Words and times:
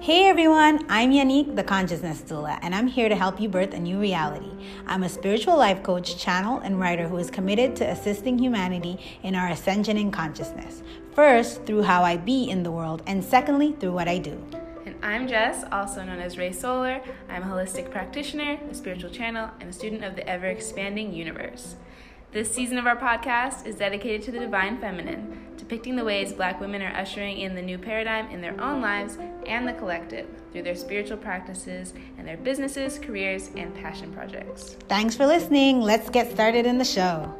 Hey 0.00 0.28
everyone, 0.28 0.86
I'm 0.88 1.10
Yannick, 1.10 1.56
the 1.56 1.64
Consciousness 1.64 2.22
Doula, 2.22 2.60
and 2.62 2.72
I'm 2.72 2.86
here 2.86 3.08
to 3.08 3.16
help 3.16 3.40
you 3.40 3.48
birth 3.48 3.74
a 3.74 3.80
new 3.80 3.98
reality. 3.98 4.52
I'm 4.86 5.02
a 5.02 5.08
spiritual 5.08 5.56
life 5.56 5.82
coach, 5.82 6.16
channel, 6.16 6.60
and 6.60 6.78
writer 6.78 7.08
who 7.08 7.16
is 7.16 7.32
committed 7.32 7.74
to 7.76 7.90
assisting 7.90 8.38
humanity 8.38 9.00
in 9.24 9.34
our 9.34 9.48
ascension 9.48 9.96
in 9.96 10.12
consciousness. 10.12 10.84
First, 11.12 11.66
through 11.66 11.82
how 11.82 12.04
I 12.04 12.16
be 12.16 12.48
in 12.48 12.62
the 12.62 12.70
world, 12.70 13.02
and 13.08 13.24
secondly, 13.24 13.72
through 13.80 13.94
what 13.94 14.06
I 14.06 14.18
do. 14.18 14.40
And 14.86 14.94
I'm 15.02 15.26
Jess, 15.26 15.64
also 15.72 16.04
known 16.04 16.20
as 16.20 16.38
Rae 16.38 16.50
Soular. 16.50 17.04
I'm 17.28 17.42
a 17.42 17.46
holistic 17.46 17.90
practitioner, 17.90 18.60
a 18.70 18.74
spiritual 18.74 19.10
channel, 19.10 19.50
and 19.58 19.68
a 19.68 19.72
student 19.72 20.04
of 20.04 20.14
the 20.14 20.28
ever 20.28 20.46
expanding 20.46 21.12
universe. 21.12 21.74
This 22.32 22.48
season 22.54 22.78
of 22.78 22.86
our 22.86 22.96
podcast 22.96 23.66
is 23.66 23.74
dedicated 23.74 24.22
to 24.22 24.30
the 24.30 24.38
divine 24.38 24.78
feminine, 24.80 25.48
depicting 25.56 25.96
the 25.96 26.04
ways 26.04 26.32
black 26.32 26.60
women 26.60 26.80
are 26.80 26.94
ushering 26.94 27.38
in 27.38 27.56
the 27.56 27.62
new 27.62 27.76
paradigm 27.76 28.30
in 28.30 28.40
their 28.40 28.54
own 28.60 28.80
lives 28.80 29.18
and 29.46 29.66
the 29.66 29.72
collective 29.72 30.28
through 30.52 30.62
their 30.62 30.76
spiritual 30.76 31.16
practices 31.16 31.92
and 32.18 32.28
their 32.28 32.36
businesses, 32.36 33.00
careers, 33.00 33.50
and 33.56 33.74
passion 33.74 34.12
projects. 34.12 34.76
Thanks 34.88 35.16
for 35.16 35.26
listening. 35.26 35.80
Let's 35.80 36.08
get 36.08 36.30
started 36.30 36.66
in 36.66 36.78
the 36.78 36.84
show. 36.84 37.34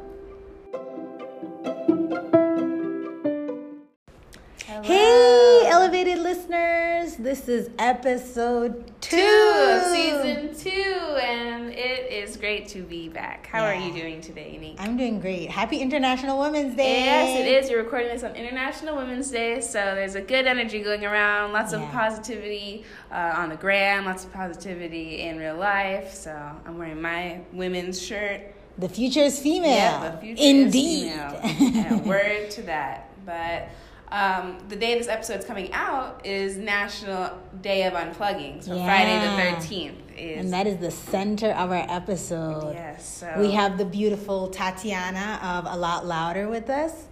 Hello. 4.65 4.81
Hey, 4.83 5.67
elevated 5.67 6.19
listeners. 6.19 7.15
This 7.15 7.47
is 7.47 7.69
episode 7.79 8.90
two, 9.11 9.69
of 9.69 9.83
season 9.91 10.55
two, 10.55 11.15
and 11.21 11.69
it 11.69 12.11
is 12.11 12.37
great 12.37 12.67
to 12.69 12.81
be 12.81 13.09
back. 13.09 13.45
How 13.47 13.63
are 13.65 13.75
you 13.75 13.91
doing 13.93 14.21
today, 14.21 14.51
Unique? 14.53 14.77
I'm 14.79 14.95
doing 14.97 15.19
great. 15.19 15.49
Happy 15.49 15.77
International 15.79 16.39
Women's 16.39 16.75
Day. 16.75 17.03
Yes, 17.03 17.39
it 17.39 17.47
is. 17.63 17.69
You're 17.69 17.83
recording 17.83 18.07
this 18.09 18.23
on 18.23 18.35
International 18.35 18.95
Women's 18.95 19.29
Day, 19.29 19.59
so 19.61 19.73
there's 19.95 20.15
a 20.15 20.21
good 20.21 20.47
energy 20.47 20.81
going 20.81 21.03
around. 21.05 21.51
Lots 21.53 21.73
of 21.73 21.81
Yeah. 21.81 21.91
positivity 21.91 22.85
uh, 23.11 23.33
on 23.35 23.49
the 23.49 23.55
gram, 23.57 24.05
lots 24.05 24.23
of 24.23 24.31
positivity 24.33 25.21
in 25.21 25.37
real 25.37 25.57
life. 25.57 26.13
So 26.13 26.31
I'm 26.65 26.77
wearing 26.77 27.01
my 27.01 27.41
women's 27.51 28.01
shirt. 28.01 28.41
The 28.77 28.89
future 28.89 29.19
is 29.19 29.39
female. 29.39 29.69
Yeah, 29.75 30.09
the 30.11 30.17
future 30.17 30.41
Indeed. 30.43 31.07
is 31.07 31.57
female. 31.57 31.85
and 31.99 32.05
word 32.05 32.49
to 32.51 32.61
that. 32.63 33.09
But 33.25 33.67
um, 34.11 34.57
the 34.67 34.75
day 34.75 34.97
this 34.97 35.07
episode's 35.07 35.45
coming 35.45 35.71
out 35.73 36.25
is 36.25 36.57
National 36.57 37.37
Day 37.61 37.83
of 37.83 37.93
Unplugging. 37.93 38.61
So 38.63 38.75
Yeah. 38.75 38.85
Friday 38.85 39.19
the 39.25 39.65
13th 39.65 39.93
is. 40.17 40.43
and 40.45 40.53
that 40.53 40.67
is 40.67 40.77
the 40.77 40.91
center 40.91 41.51
of 41.51 41.71
our 41.71 41.85
episode. 41.89 42.73
yes. 42.73 43.07
So 43.19 43.33
We 43.39 43.51
have 43.51 43.77
the 43.77 43.85
beautiful 43.85 44.49
Tatiana 44.49 45.39
of 45.43 45.65
A 45.73 45.77
Lot 45.77 46.05
Louder 46.05 46.49
with 46.49 46.69
us. 46.69 47.05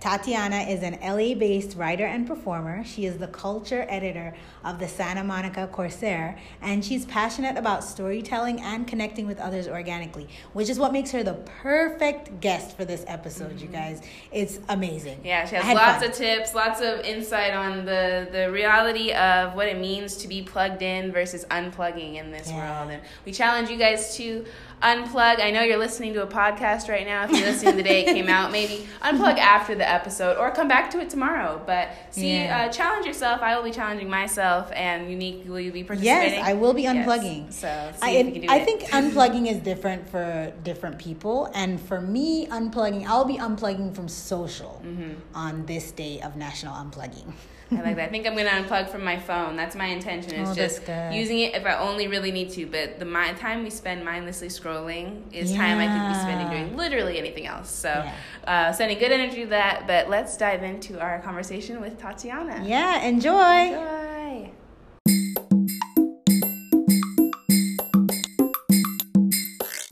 Tatiana 0.00 0.60
is 0.62 0.82
an 0.82 0.98
LA 1.02 1.34
based 1.34 1.76
writer 1.76 2.06
and 2.06 2.26
performer. 2.26 2.82
She 2.84 3.04
is 3.04 3.18
the 3.18 3.26
culture 3.28 3.84
editor 3.88 4.34
of 4.64 4.78
the 4.78 4.88
Santa 4.88 5.22
Monica 5.22 5.68
Corsair, 5.70 6.38
and 6.62 6.82
she's 6.82 7.04
passionate 7.04 7.58
about 7.58 7.84
storytelling 7.84 8.60
and 8.62 8.86
connecting 8.86 9.26
with 9.26 9.38
others 9.38 9.68
organically, 9.68 10.26
which 10.54 10.70
is 10.70 10.78
what 10.78 10.92
makes 10.94 11.10
her 11.10 11.22
the 11.22 11.34
perfect 11.34 12.40
guest 12.40 12.76
for 12.78 12.86
this 12.86 13.04
episode, 13.06 13.60
you 13.60 13.68
guys. 13.68 14.00
It's 14.32 14.58
amazing. 14.70 15.18
Mm-hmm. 15.18 15.26
Yeah, 15.26 15.46
she 15.46 15.56
has 15.56 15.74
lots 15.76 16.00
fun. 16.02 16.10
of 16.10 16.16
tips, 16.16 16.54
lots 16.54 16.80
of 16.80 17.00
insight 17.00 17.52
on 17.52 17.84
the 17.84 18.26
the 18.32 18.50
reality 18.50 19.12
of 19.12 19.54
what 19.54 19.68
it 19.68 19.78
means 19.78 20.16
to 20.18 20.28
be 20.28 20.40
plugged 20.42 20.80
in 20.80 21.12
versus 21.12 21.44
unplugging 21.50 22.14
in 22.14 22.30
this 22.30 22.48
Yeah. 22.48 22.78
world. 22.80 22.90
And 22.92 23.02
we 23.26 23.32
challenge 23.32 23.68
you 23.68 23.76
guys 23.76 24.16
to 24.16 24.46
unplug. 24.82 25.40
I 25.40 25.50
know 25.50 25.60
you're 25.62 25.76
listening 25.78 26.14
to 26.14 26.22
a 26.22 26.26
podcast 26.26 26.88
right 26.88 27.06
now. 27.06 27.24
If 27.24 27.32
you're 27.32 27.40
listening 27.48 27.76
the 27.76 27.82
day 27.82 28.06
it 28.06 28.14
came 28.14 28.28
out, 28.28 28.50
maybe 28.50 28.86
unplug 29.02 29.36
after 29.36 29.74
the 29.74 29.89
episode 29.90 30.36
or 30.38 30.50
come 30.50 30.68
back 30.68 30.90
to 30.92 31.00
it 31.00 31.10
tomorrow. 31.10 31.60
But 31.66 31.88
see, 32.10 32.32
Yeah. 32.44 32.66
uh, 32.68 32.72
challenge 32.72 33.06
yourself. 33.06 33.42
I 33.42 33.56
will 33.56 33.64
be 33.64 33.70
challenging 33.72 34.08
myself, 34.08 34.70
and 34.74 35.10
Unique, 35.10 35.44
will 35.46 35.60
you 35.60 35.72
be 35.72 35.84
participating? 35.84 36.38
Yes, 36.38 36.46
I 36.48 36.52
will 36.54 36.72
be 36.74 36.82
Yes. 36.82 36.94
unplugging. 37.06 37.52
So 37.52 37.68
see 38.00 38.06
I, 38.06 38.10
if 38.10 38.26
you 38.26 38.32
can 38.32 38.40
do 38.42 38.48
I 38.50 38.60
think 38.64 38.82
unplugging 38.84 39.50
is 39.50 39.58
different 39.58 40.08
for 40.08 40.52
different 40.64 40.98
people. 40.98 41.50
And 41.54 41.80
for 41.80 42.00
me, 42.00 42.46
unplugging, 42.46 43.06
I'll 43.06 43.24
be 43.24 43.38
unplugging 43.38 43.94
from 43.94 44.08
social 44.08 44.80
Mm-hmm. 44.84 45.12
on 45.34 45.66
this 45.66 45.90
day 45.92 46.20
of 46.20 46.36
National 46.36 46.74
Unplugging. 46.74 47.32
I 47.72 47.82
like 47.82 47.96
that. 47.96 48.08
I 48.08 48.10
think 48.10 48.26
I'm 48.26 48.36
gonna 48.36 48.50
unplug 48.50 48.88
from 48.88 49.04
my 49.04 49.18
phone. 49.18 49.54
That's 49.56 49.76
my 49.76 49.86
intention. 49.86 50.32
Is 50.34 50.50
Oh, 50.50 50.54
just 50.54 50.84
good. 50.84 51.14
using 51.14 51.38
it 51.38 51.54
if 51.54 51.64
I 51.64 51.74
only 51.78 52.08
really 52.08 52.32
need 52.32 52.50
to. 52.50 52.66
But 52.66 52.98
the 52.98 53.04
mi- 53.04 53.32
time 53.38 53.62
we 53.62 53.70
spend 53.70 54.04
mindlessly 54.04 54.48
scrolling 54.48 55.32
is 55.32 55.54
time 55.54 55.78
I 55.78 55.86
could 55.86 56.08
be 56.08 56.14
spending 56.14 56.50
doing 56.50 56.76
literally 56.76 57.18
anything 57.18 57.46
else. 57.46 57.70
So, 57.70 57.88
Yeah. 57.88 58.12
uh, 58.46 58.72
sending 58.72 58.98
good 58.98 59.12
energy 59.12 59.42
to 59.42 59.50
that. 59.50 59.86
But 59.86 60.08
let's 60.08 60.36
dive 60.36 60.62
into 60.64 61.00
our 61.00 61.20
conversation 61.20 61.80
with 61.80 61.96
Tatiana. 61.98 62.62
Yeah, 62.64 63.02
enjoy. 63.02 63.74
Enjoy. 63.74 64.50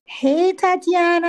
Hey, 0.07 0.53
Tatiana. 0.53 1.27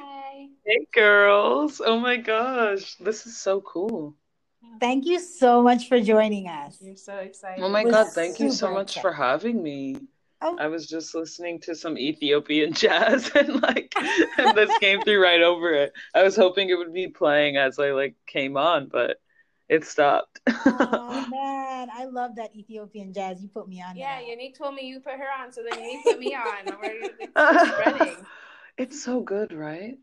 Hi. 0.00 0.48
Hey 0.66 0.86
girls. 0.92 1.80
Oh 1.84 1.98
my 2.00 2.16
gosh. 2.16 2.94
This 2.96 3.26
is 3.26 3.36
so 3.36 3.60
cool. 3.60 4.14
Thank 4.80 5.06
you 5.06 5.18
so 5.20 5.62
much 5.62 5.88
for 5.88 6.00
joining 6.00 6.48
us. 6.48 6.78
You're 6.80 6.96
so 6.96 7.16
excited. 7.16 7.62
Oh 7.62 7.68
my 7.68 7.84
god, 7.84 8.08
thank 8.12 8.40
you 8.40 8.50
so 8.50 8.72
much 8.72 8.96
excited. 8.96 9.02
for 9.02 9.12
having 9.12 9.62
me. 9.62 9.96
Oh. 10.42 10.56
I 10.58 10.66
was 10.66 10.86
just 10.86 11.14
listening 11.14 11.60
to 11.60 11.74
some 11.74 11.96
Ethiopian 11.96 12.72
jazz 12.82 13.30
and 13.34 13.62
like 13.62 13.94
and 14.38 14.56
this 14.56 14.76
came 14.78 15.00
through 15.02 15.22
right 15.22 15.40
over 15.42 15.72
it. 15.72 15.92
I 16.14 16.22
was 16.22 16.36
hoping 16.36 16.68
it 16.68 16.74
would 16.74 16.92
be 16.92 17.08
playing 17.08 17.56
as 17.56 17.78
I 17.78 17.92
like 17.92 18.14
came 18.26 18.56
on, 18.56 18.88
but 18.88 19.18
it 19.68 19.86
stopped. 19.86 20.40
oh, 20.46 21.26
man. 21.30 21.88
I 21.92 22.04
love 22.04 22.36
that 22.36 22.54
Ethiopian 22.54 23.14
jazz. 23.14 23.42
You 23.42 23.48
put 23.48 23.66
me 23.68 23.80
on. 23.82 23.94
to 23.94 24.00
Yeah, 24.00 24.18
that. 24.20 24.26
Unique 24.26 24.56
told 24.58 24.74
me 24.74 24.86
you 24.86 25.00
put 25.00 25.14
her 25.14 25.28
on, 25.40 25.50
so 25.52 25.62
then 25.68 25.82
you 25.82 26.00
put 26.04 26.18
me 26.18 26.34
on. 26.34 26.66
and 26.68 26.76
We're 26.80 27.10
it's 27.20 27.70
spreading. 27.72 28.16
it's 28.76 29.02
so 29.02 29.20
good, 29.20 29.52
right? 29.52 29.96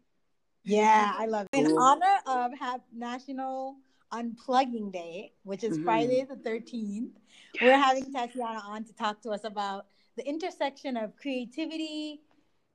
Yeah, 0.64 1.14
I 1.18 1.26
love 1.28 1.48
it. 1.54 1.58
In 1.60 1.68
Cool. 1.68 1.80
honor 1.80 2.18
of 2.26 2.52
have 2.60 2.82
National 2.96 3.76
Unplugging 4.12 4.92
Day, 4.92 5.34
which 5.44 5.64
is 5.64 5.78
Mhm. 5.78 5.84
Friday 5.84 6.24
the 6.26 6.36
13th, 6.36 7.20
we're 7.62 7.78
having 7.78 8.12
Tatiana 8.12 8.60
on 8.60 8.84
to 8.86 8.94
talk 8.94 9.22
to 9.22 9.32
us 9.32 9.44
about 9.44 9.88
the 10.16 10.28
intersection 10.28 10.98
of 10.98 11.16
creativity, 11.18 12.22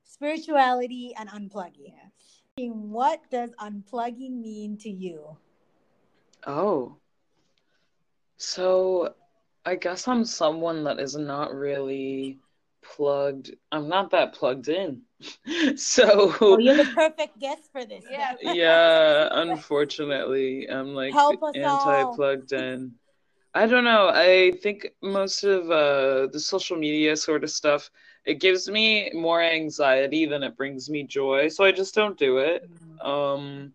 spirituality, 0.05 1.15
and 1.17 1.29
unplugging. 1.31 1.95
What 2.57 3.31
does 3.31 3.53
unplugging 3.61 4.41
mean 4.41 4.79
to 4.79 4.91
you? 4.91 5.37
Oh. 6.47 7.01
So 8.39 9.15
I 9.65 9.77
guess 9.77 10.09
I'm 10.09 10.25
someone 10.25 10.85
that 10.85 11.01
is 11.01 11.17
not 11.17 11.55
really 11.55 12.41
plugged. 12.83 13.55
I'm 13.73 13.89
not 13.89 14.11
that 14.11 14.35
plugged 14.35 14.69
in. 14.69 15.06
So 15.77 16.35
Oh, 16.41 16.59
you're 16.59 16.77
the 16.77 16.85
perfect 16.95 17.39
guest 17.39 17.71
for 17.73 17.85
this. 17.85 18.05
Yeah. 18.11 18.35
yeah, 18.43 19.29
unfortunately, 19.33 20.69
I'm 20.69 20.95
like 20.95 21.15
anti-plugged 21.55 22.53
in. 22.53 22.93
I 23.55 23.67
don't 23.67 23.85
know. 23.85 24.11
I 24.13 24.53
think 24.63 24.89
most 25.03 25.43
of 25.43 25.71
uh, 25.71 26.27
the 26.31 26.41
social 26.41 26.77
media 26.77 27.17
sort 27.17 27.45
of 27.45 27.51
stuff 27.51 27.91
it 28.27 28.41
gives 28.41 28.69
me 28.69 29.11
more 29.15 29.41
anxiety 29.41 30.27
than 30.27 30.43
it 30.43 30.57
brings 30.57 30.91
me 30.91 31.05
joy, 31.05 31.49
so 31.49 31.65
I 31.65 31.73
just 31.73 31.95
don't 31.95 32.19
do 32.19 32.39
it. 32.39 32.69
Um, 33.01 33.73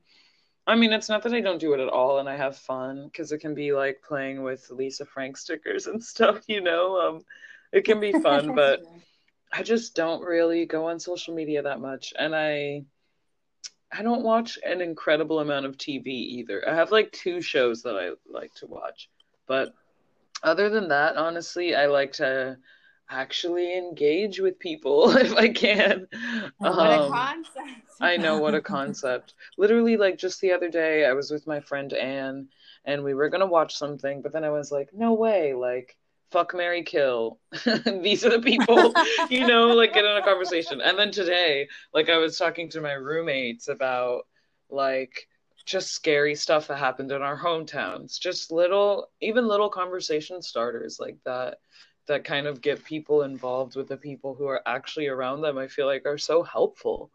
I 0.68 0.76
mean, 0.76 0.94
it's 0.94 1.10
not 1.10 1.24
that 1.24 1.34
I 1.34 1.40
don't 1.42 1.60
do 1.60 1.74
it 1.74 1.80
at 1.80 1.90
all, 1.90 2.20
and 2.20 2.30
I 2.30 2.36
have 2.36 2.58
fun 2.58 3.06
because 3.06 3.32
it 3.32 3.40
can 3.40 3.56
be 3.56 3.74
like 3.74 4.02
playing 4.08 4.44
with 4.44 4.70
Lisa 4.70 5.06
Frank 5.06 5.38
stickers 5.38 5.88
and 5.88 6.04
stuff, 6.14 6.42
you 6.48 6.62
know. 6.62 6.98
Um, 7.00 7.22
it 7.72 7.86
can 7.86 8.00
be 8.00 8.12
fun, 8.12 8.54
but 8.54 8.82
I 9.52 9.64
just 9.64 9.96
don't 9.96 10.24
really 10.24 10.66
go 10.66 10.88
on 10.88 11.00
social 11.00 11.34
media 11.34 11.62
that 11.64 11.80
much, 11.80 12.14
and 12.18 12.36
I 12.36 12.86
I 13.92 14.04
don't 14.04 14.24
watch 14.24 14.58
an 14.66 14.82
incredible 14.82 15.40
amount 15.40 15.66
of 15.66 15.78
TV 15.78 16.12
either. 16.12 16.68
I 16.68 16.76
have 16.76 16.92
like 16.92 17.12
two 17.12 17.42
shows 17.42 17.84
that 17.84 17.96
I 17.96 18.12
like 18.32 18.54
to 18.56 18.68
watch, 18.68 19.10
but 19.48 19.74
other 20.44 20.70
than 20.70 20.90
that, 20.90 21.18
honestly, 21.18 21.76
I 21.76 21.88
like 21.88 22.14
to 22.14 22.58
actually 23.10 23.78
engage 23.78 24.40
with 24.40 24.60
people 24.60 25.16
if 25.18 25.34
I 25.34 25.50
can. 25.50 26.08
What 26.58 26.72
a 26.72 27.04
Um, 27.04 27.12
concept. 27.12 27.70
I 28.00 28.18
know 28.18 28.40
what 28.40 28.56
a 28.56 28.62
concept. 28.78 29.34
Literally, 29.58 29.98
like 29.98 30.18
just 30.18 30.42
the 30.42 30.54
other 30.54 30.70
day, 30.70 31.06
I 31.06 31.14
was 31.14 31.32
with 31.32 31.46
my 31.48 31.60
friend 31.60 31.92
Anne, 31.94 32.50
and 32.86 33.04
we 33.04 33.14
were 33.14 33.30
gonna 33.30 33.46
watch 33.48 33.76
something, 33.76 34.22
but 34.22 34.32
then 34.34 34.44
I 34.46 34.50
was 34.52 34.72
like, 34.72 34.94
no 34.94 35.14
way, 35.14 35.54
like 35.54 35.98
fuck 36.32 36.56
Marry 36.56 36.84
Kill. 36.84 37.40
These 37.86 38.26
are 38.26 38.30
the 38.30 38.42
people, 38.42 38.94
you 39.30 39.46
know, 39.46 39.68
like 39.68 39.94
get 39.94 40.06
in 40.06 40.18
a 40.18 40.24
conversation. 40.24 40.82
And 40.82 40.98
then 40.98 41.12
today, 41.12 41.68
like 41.94 42.10
I 42.10 42.18
was 42.18 42.38
talking 42.38 42.70
to 42.70 42.82
my 42.82 42.94
roommates 42.94 43.68
about 43.68 44.24
like 44.70 45.28
just 45.66 45.92
scary 45.92 46.34
stuff 46.34 46.68
that 46.68 46.78
happened 46.78 47.12
in 47.12 47.22
our 47.22 47.38
hometowns. 47.38 48.20
Just 48.20 48.52
little 48.52 49.10
even 49.22 49.48
little 49.48 49.70
conversation 49.70 50.42
starters 50.42 51.00
like 51.00 51.18
that 51.26 51.60
that 52.08 52.24
kind 52.24 52.48
of 52.48 52.62
get 52.62 52.84
people 52.84 53.22
involved 53.22 53.76
with 53.76 53.88
the 53.88 53.98
people 53.98 54.34
who 54.34 54.48
are 54.48 54.62
actually 54.66 55.08
around 55.08 55.42
them, 55.42 55.58
I 55.58 55.68
feel 55.68 55.86
like 55.86 56.06
are 56.06 56.18
so 56.18 56.42
helpful. 56.42 57.12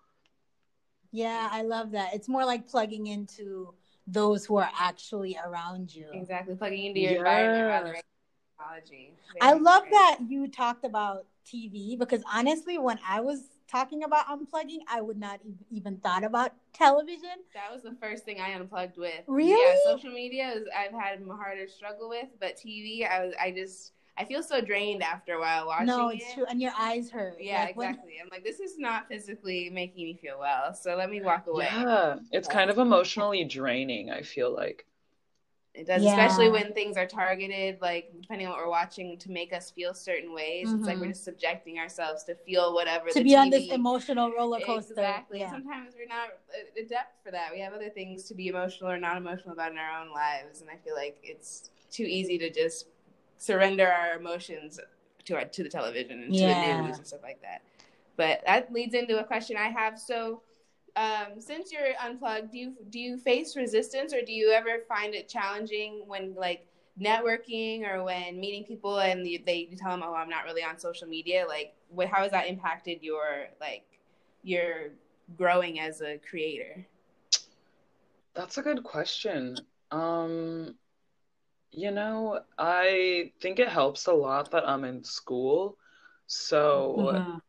Yeah, 1.11 1.49
I 1.51 1.63
love 1.63 1.91
that. 1.93 2.15
It's 2.15 2.29
more 2.29 2.45
like 2.45 2.69
plugging 2.69 3.09
into 3.09 3.75
those 4.07 4.47
who 4.47 4.57
are 4.57 4.71
actually 4.79 5.37
around 5.45 5.93
you. 5.95 6.09
Exactly, 6.13 6.55
plugging 6.55 6.85
into 6.85 7.01
your 7.01 7.19
environment 7.19 7.67
rather 7.67 7.93
than 7.93 8.03
technology. 8.59 9.15
I 9.41 9.53
love 9.55 9.85
that 9.91 10.19
you 10.29 10.49
talked 10.49 10.85
about 10.85 11.27
TV 11.45 11.97
because 11.97 12.23
honestly, 12.33 12.79
when 12.79 12.99
I 13.07 13.21
was 13.21 13.51
talking 13.71 14.05
about 14.05 14.27
unplugging, 14.27 14.79
I 14.89 15.01
would 15.01 15.19
not 15.19 15.41
even 15.71 15.97
thought 15.99 16.25
about 16.25 16.53
television. 16.73 17.31
That 17.55 17.73
was 17.73 17.83
the 17.83 17.97
first 18.01 18.25
thing 18.25 18.41
I 18.41 18.51
unplugged 18.51 18.97
with. 18.97 19.23
Really? 19.27 19.51
Yeah, 19.61 19.93
social 19.97 20.13
media 20.13 20.51
is 20.51 20.65
I've 20.77 20.93
had 20.93 21.21
a 21.21 21.33
harder 21.35 21.69
struggle 21.69 22.09
with, 22.09 22.29
but 22.41 22.57
TV, 22.57 23.05
I 23.05 23.25
was 23.25 23.35
I 23.41 23.51
just 23.51 23.93
I 24.19 24.25
feel 24.25 24.43
so 24.43 24.61
drained 24.61 25.03
after 25.03 25.35
a 25.35 25.41
while 25.41 25.67
watching 25.67 25.87
No, 25.87 26.09
it's 26.09 26.31
it. 26.31 26.35
true, 26.35 26.47
and 26.49 26.61
your 26.61 26.73
eyes 26.79 27.11
hurt. 27.11 27.37
Yeah, 27.41 27.65
like 27.65 27.77
when- 27.77 27.91
exactly. 27.91 28.15
I'm 28.23 28.29
like, 28.31 28.45
this 28.45 28.61
is 28.61 28.79
not 28.79 29.09
physically 29.09 29.69
making 29.71 30.05
me 30.05 30.15
feel 30.21 30.39
well, 30.39 30.73
so 30.75 30.97
let 30.97 31.11
me 31.11 31.21
walk 31.23 31.47
away. 31.47 31.69
Yeah, 31.71 32.17
it's 32.33 32.49
kind 32.49 32.71
of 32.71 32.79
emotionally 32.79 33.45
draining, 33.45 34.11
I 34.11 34.23
feel 34.23 34.53
like. 34.55 34.87
It 35.77 35.87
does, 35.87 36.03
Yeah. 36.03 36.11
especially 36.13 36.49
when 36.49 36.73
things 36.73 36.97
are 36.97 37.07
targeted, 37.07 37.81
like 37.83 38.11
depending 38.23 38.47
on 38.47 38.55
what 38.55 38.63
we're 38.65 38.71
watching, 38.71 39.19
to 39.19 39.31
make 39.31 39.53
us 39.53 39.71
feel 39.71 39.93
certain 39.93 40.33
ways. 40.33 40.73
It's 40.73 40.87
like 40.87 40.99
we're 40.99 41.09
just 41.09 41.25
subjecting 41.25 41.79
ourselves 41.79 42.25
to 42.25 42.35
feel 42.35 42.73
whatever. 42.73 43.09
to 43.11 43.15
the 43.19 43.23
be 43.25 43.37
on 43.37 43.51
this 43.51 43.71
emotional 43.71 44.33
roller 44.33 44.61
coaster. 44.61 44.95
Exactly. 44.95 45.41
Yeah. 45.41 45.51
Sometimes 45.51 45.95
we're 45.95 46.09
not 46.09 46.31
uh, 46.51 46.81
adept 46.83 47.23
for 47.23 47.31
that. 47.31 47.51
We 47.53 47.61
have 47.61 47.75
other 47.75 47.91
things 47.91 48.25
to 48.25 48.35
be 48.35 48.49
emotional 48.49 48.91
or 48.91 48.97
not 48.99 49.19
emotional 49.19 49.53
about 49.53 49.73
in 49.73 49.79
our 49.79 50.01
own 50.01 50.13
lives, 50.13 50.63
and 50.63 50.71
I 50.71 50.77
feel 50.77 50.95
like 50.95 51.19
it's 51.23 51.71
too 51.91 52.05
easy 52.05 52.39
to 52.39 52.51
just 52.51 52.87
surrender 53.37 53.87
our 53.87 54.15
emotions 54.19 54.81
to 55.27 55.35
our, 55.35 55.45
to 55.45 55.63
the 55.63 55.69
television 55.69 56.23
and 56.23 56.33
to 56.33 56.39
Yeah. 56.39 56.79
the 56.79 56.83
news 56.89 56.97
and 56.97 57.07
stuff 57.07 57.23
like 57.23 57.43
that. 57.43 57.61
But 58.17 58.41
that 58.47 58.73
leads 58.73 58.95
into 58.95 59.19
a 59.19 59.25
question 59.25 59.59
I 59.59 59.69
have. 59.69 59.99
So, 59.99 60.41
um, 60.97 61.41
since 61.41 61.73
you're 61.73 61.91
unplugged, 62.03 62.53
do 62.53 62.59
you 62.59 62.75
do 62.91 62.99
you 62.99 63.19
face 63.19 63.57
resistance, 63.57 64.15
or 64.15 64.23
do 64.23 64.33
you 64.33 64.51
ever 64.51 64.81
find 64.89 65.15
it 65.15 65.29
challenging 65.29 66.03
when 66.07 66.35
like 66.35 66.67
networking 67.01 67.83
or 67.87 68.03
when 68.03 68.41
meeting 68.41 68.65
people 68.65 68.99
and 69.01 69.27
you, 69.27 69.41
they 69.45 69.69
you 69.71 69.77
tell 69.77 69.91
them, 69.91 70.03
"Oh, 70.05 70.15
I'm 70.15 70.31
not 70.31 70.45
really 70.45 70.63
on 70.65 70.79
social 70.79 71.09
media." 71.09 71.45
Like, 71.47 71.75
what, 71.91 72.09
how 72.09 72.23
has 72.23 72.33
that 72.33 72.49
impacted 72.49 73.03
your 73.03 73.49
like 73.61 73.85
your 74.43 74.91
growing 75.37 75.81
as 75.81 76.01
a 76.01 76.19
creator? 76.19 76.87
That's 78.35 78.59
a 78.59 78.63
good 78.63 78.83
question. 78.85 79.67
Um, 79.91 80.77
you 81.73 81.91
know, 81.93 82.41
I 82.59 83.33
think 83.41 83.59
it 83.59 83.69
helps 83.69 84.07
a 84.07 84.13
lot 84.15 84.51
that 84.53 84.69
I'm 84.69 84.85
in 84.85 85.05
school. 85.05 85.79
So 86.27 87.13
Mhm. 87.13 87.43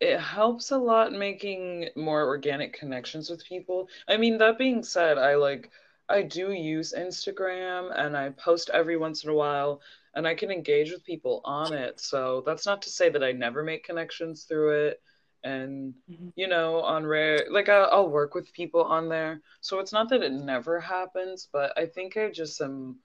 it 0.00 0.18
helps 0.20 0.70
a 0.70 0.78
lot 0.78 1.12
making 1.12 1.88
more 1.96 2.26
organic 2.26 2.72
connections 2.72 3.30
with 3.30 3.44
people. 3.44 3.88
I 4.08 4.16
mean, 4.16 4.38
that 4.38 4.58
being 4.58 4.82
said, 4.82 5.18
I 5.18 5.36
like 5.36 5.70
I 6.08 6.22
do 6.22 6.52
use 6.52 6.92
Instagram 6.96 7.92
and 7.98 8.16
I 8.16 8.30
post 8.30 8.70
every 8.72 8.96
once 8.96 9.24
in 9.24 9.30
a 9.30 9.34
while 9.34 9.80
and 10.14 10.26
I 10.28 10.34
can 10.34 10.50
engage 10.50 10.90
with 10.92 11.04
people 11.04 11.40
on 11.44 11.72
it. 11.72 12.00
So 12.00 12.42
that's 12.46 12.66
not 12.66 12.82
to 12.82 12.90
say 12.90 13.08
that 13.10 13.24
I 13.24 13.32
never 13.32 13.62
make 13.62 13.84
connections 13.84 14.44
through 14.44 14.88
it. 14.88 15.02
And 15.44 15.94
Mhm. 16.08 16.32
you 16.36 16.48
know, 16.48 16.80
on 16.80 17.06
rare 17.06 17.46
like 17.50 17.68
I'll, 17.68 17.88
I'll 17.90 18.08
work 18.10 18.34
with 18.34 18.52
people 18.52 18.82
on 18.84 19.08
there. 19.08 19.40
So 19.60 19.78
it's 19.78 19.92
not 19.92 20.08
that 20.10 20.22
it 20.22 20.32
never 20.32 20.80
happens, 20.80 21.48
but 21.52 21.72
I 21.78 21.86
think 21.86 22.16
I 22.16 22.30
just 22.30 22.60
am 22.60 22.98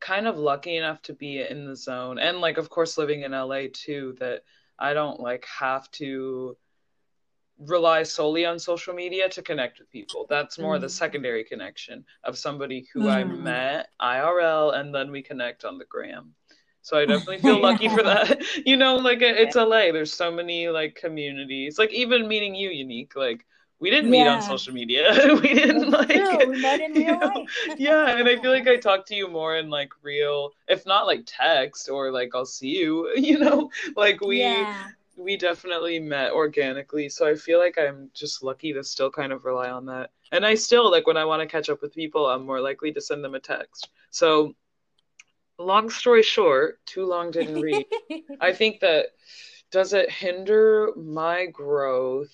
kind 0.00 0.26
of 0.26 0.38
lucky 0.38 0.76
enough 0.76 1.00
to 1.02 1.14
be 1.14 1.40
in 1.40 1.66
the 1.66 1.76
zone 1.76 2.18
and 2.18 2.40
like 2.40 2.58
of 2.58 2.68
course 2.68 2.98
living 2.98 3.22
in 3.22 3.32
LA 3.32 3.68
too 3.68 4.14
that 4.20 4.42
I 4.78 4.94
don't 4.94 5.20
like 5.20 5.44
have 5.46 5.90
to 5.92 6.56
rely 7.58 8.02
solely 8.02 8.44
on 8.44 8.58
social 8.58 8.94
media 8.94 9.28
to 9.28 9.42
connect 9.42 9.78
with 9.78 9.90
people. 9.90 10.26
That's 10.28 10.58
more 10.58 10.78
the 10.78 10.88
Mm. 10.88 10.90
secondary 10.90 11.44
connection 11.44 12.04
of 12.24 12.36
somebody 12.36 12.88
who 12.92 13.08
I 13.08 13.22
Mm. 13.22 13.38
met 13.42 13.88
IRL 14.00 14.70
and 14.70 14.92
then 14.94 15.10
we 15.12 15.22
connect 15.22 15.64
on 15.64 15.78
the 15.78 15.84
gram. 15.84 16.34
So 16.82 16.98
I 16.98 17.06
definitely 17.06 17.38
feel 17.38 17.60
lucky 17.60 17.88
for 17.88 18.02
that. 18.02 18.42
You 18.66 18.76
know, 18.76 18.96
like 18.96 19.22
it- 19.22 19.36
it's 19.36 19.56
LA. 19.56 19.92
There's 19.92 20.12
so 20.12 20.30
many 20.32 20.68
like 20.68 20.96
communities. 20.96 21.78
Like 21.78 21.92
even 21.92 22.26
meeting 22.26 22.54
you, 22.56 22.70
unique. 22.70 23.14
Like 23.14 23.46
we 23.80 23.90
didn't 23.90 24.10
meet 24.10 24.26
on 24.26 24.40
social 24.40 24.72
media. 24.72 25.12
we 25.42 25.54
didn't 25.54 25.90
like. 25.90 26.08
true. 26.08 26.50
We 26.50 26.62
met 26.62 26.80
in 26.80 26.92
real 26.94 27.18
know? 27.18 27.46
yeah, 27.76 28.16
and 28.16 28.28
I 28.28 28.36
feel 28.36 28.50
like 28.50 28.68
I 28.68 28.76
talk 28.76 29.04
to 29.06 29.14
you 29.14 29.28
more 29.28 29.56
in 29.56 29.68
like 29.68 29.90
real, 30.02 30.52
if 30.68 30.86
not 30.86 31.06
like 31.06 31.22
text 31.26 31.88
or 31.88 32.10
like 32.10 32.30
I'll 32.34 32.46
see 32.46 32.78
you. 32.78 33.12
You 33.24 33.38
know, 33.38 33.70
like 33.96 34.20
we 34.20 34.40
yeah. 34.40 34.88
we 35.16 35.36
definitely 35.36 35.98
met 35.98 36.32
organically. 36.32 37.08
So 37.08 37.26
I 37.26 37.34
feel 37.34 37.58
like 37.58 37.78
I'm 37.78 38.10
just 38.12 38.42
lucky 38.42 38.72
to 38.74 38.84
still 38.84 39.10
kind 39.10 39.32
of 39.32 39.44
rely 39.44 39.70
on 39.70 39.86
that. 39.86 40.10
And 40.30 40.44
I 40.44 40.54
still 40.54 40.90
like 40.90 41.06
when 41.06 41.16
I 41.16 41.24
want 41.24 41.40
to 41.40 41.46
catch 41.46 41.70
up 41.70 41.80
with 41.80 41.94
people, 41.94 42.26
I'm 42.26 42.44
more 42.44 42.60
likely 42.60 42.92
to 42.92 43.00
send 43.00 43.24
them 43.24 43.34
a 43.34 43.40
text. 43.40 43.88
So 44.10 44.54
long 45.58 45.90
story 45.90 46.22
short, 46.22 46.84
too 46.86 47.06
long 47.06 47.30
didn't 47.30 47.60
read. 47.60 47.86
I 48.40 48.52
think 48.52 48.80
that 48.80 49.06
does 49.70 49.92
it 49.92 50.10
hinder 50.10 50.90
my 50.96 51.46
growth 51.46 52.32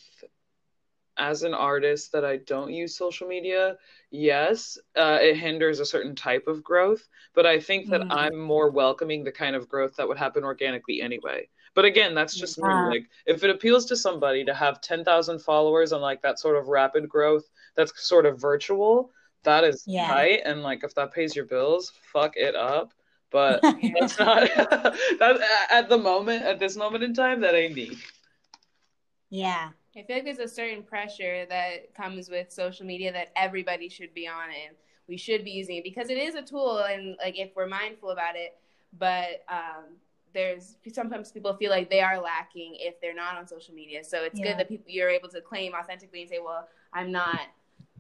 as 1.21 1.45
an 1.45 1.55
artist 1.55 2.13
that 2.13 2.25
I 2.25 2.39
don't 2.39 2.73
use 2.73 2.97
social 2.97 3.29
media? 3.29 3.77
Yes, 4.11 4.79
uh, 4.97 5.19
it 5.23 5.37
hinders 5.37 5.81
a 5.81 5.87
certain 5.87 6.17
type 6.17 6.49
of 6.49 6.65
growth, 6.65 7.09
but 7.35 7.47
I 7.47 7.61
think 7.61 7.91
that 7.91 8.03
Mhm. 8.03 8.11
I'm 8.11 8.39
more 8.39 8.71
welcoming 8.71 9.25
the 9.25 9.33
kind 9.33 9.55
of 9.57 9.69
growth 9.69 9.97
that 9.97 10.09
would 10.09 10.19
happen 10.19 10.45
organically 10.45 11.01
anyway. 11.03 11.49
But 11.75 11.85
again, 11.85 12.15
that's 12.15 12.37
just 12.37 12.59
me. 12.59 12.65
Yeah. 12.69 12.87
Like, 12.89 13.09
if 13.27 13.45
it 13.45 13.51
appeals 13.51 13.87
to 13.87 13.97
somebody 13.97 14.45
to 14.45 14.55
have 14.55 14.81
10,000 14.81 15.39
followers 15.41 15.93
and 15.93 16.03
like 16.03 16.23
that 16.23 16.41
sort 16.41 16.57
of 16.57 16.69
rapid 16.69 17.09
growth 17.09 17.49
that's 17.77 17.93
sort 18.03 18.27
of 18.27 18.41
virtual, 18.41 19.13
that 19.45 19.65
is 19.65 19.87
Yeah. 19.87 20.07
tight. 20.07 20.43
And 20.45 20.63
like, 20.63 20.85
if 20.85 20.95
that 20.95 21.13
pays 21.13 21.37
your 21.37 21.45
bills, 21.47 21.93
fuck 22.13 22.37
it 22.37 22.57
up. 22.57 22.93
But 23.31 23.63
that's 24.01 24.19
not 24.19 24.49
that 24.57 25.67
at 25.71 25.89
the 25.89 25.99
moment, 25.99 26.43
at 26.45 26.59
this 26.59 26.77
moment 26.77 27.05
in 27.05 27.15
time, 27.15 27.41
that 27.43 27.55
ain't 27.55 27.75
me. 27.75 27.99
yeah. 29.31 29.71
I 29.97 30.03
feel 30.03 30.17
like 30.17 30.25
there's 30.25 30.39
a 30.39 30.49
certain 30.49 30.83
pressure 30.83 31.47
that 31.49 31.95
comes 31.95 32.29
with 32.31 32.53
social 32.53 32.87
media 32.87 33.13
that 33.13 33.33
everybody 33.37 33.89
should 33.89 34.15
be 34.15 34.29
on 34.29 34.51
it. 34.51 34.77
We 35.09 35.17
should 35.17 35.45
be 35.45 35.51
using 35.51 35.77
it 35.79 35.85
because 35.85 36.11
it 36.11 36.19
is 36.19 36.37
a 36.37 36.43
tool, 36.43 36.79
and 36.79 37.17
like 37.19 37.39
if 37.39 37.51
we're 37.57 37.67
mindful 37.67 38.11
about 38.11 38.37
it. 38.37 38.57
But 38.99 39.45
um, 39.49 39.97
there's 40.33 40.77
sometimes 40.93 41.33
people 41.33 41.55
feel 41.57 41.71
like 41.71 41.91
they 41.91 42.01
are 42.01 42.21
lacking 42.21 42.77
if 42.79 43.01
they're 43.01 43.15
not 43.15 43.37
on 43.37 43.47
social 43.47 43.75
media. 43.75 44.05
So 44.05 44.23
it's 44.25 44.39
Yeah. 44.39 44.53
good 44.53 44.59
that 44.59 44.69
people 44.69 44.87
you're 44.89 45.11
able 45.11 45.29
to 45.31 45.41
claim 45.41 45.73
authentically 45.75 46.21
and 46.23 46.31
say, 46.31 46.39
"Well, 46.39 46.69
I'm 46.93 47.11
not 47.11 47.41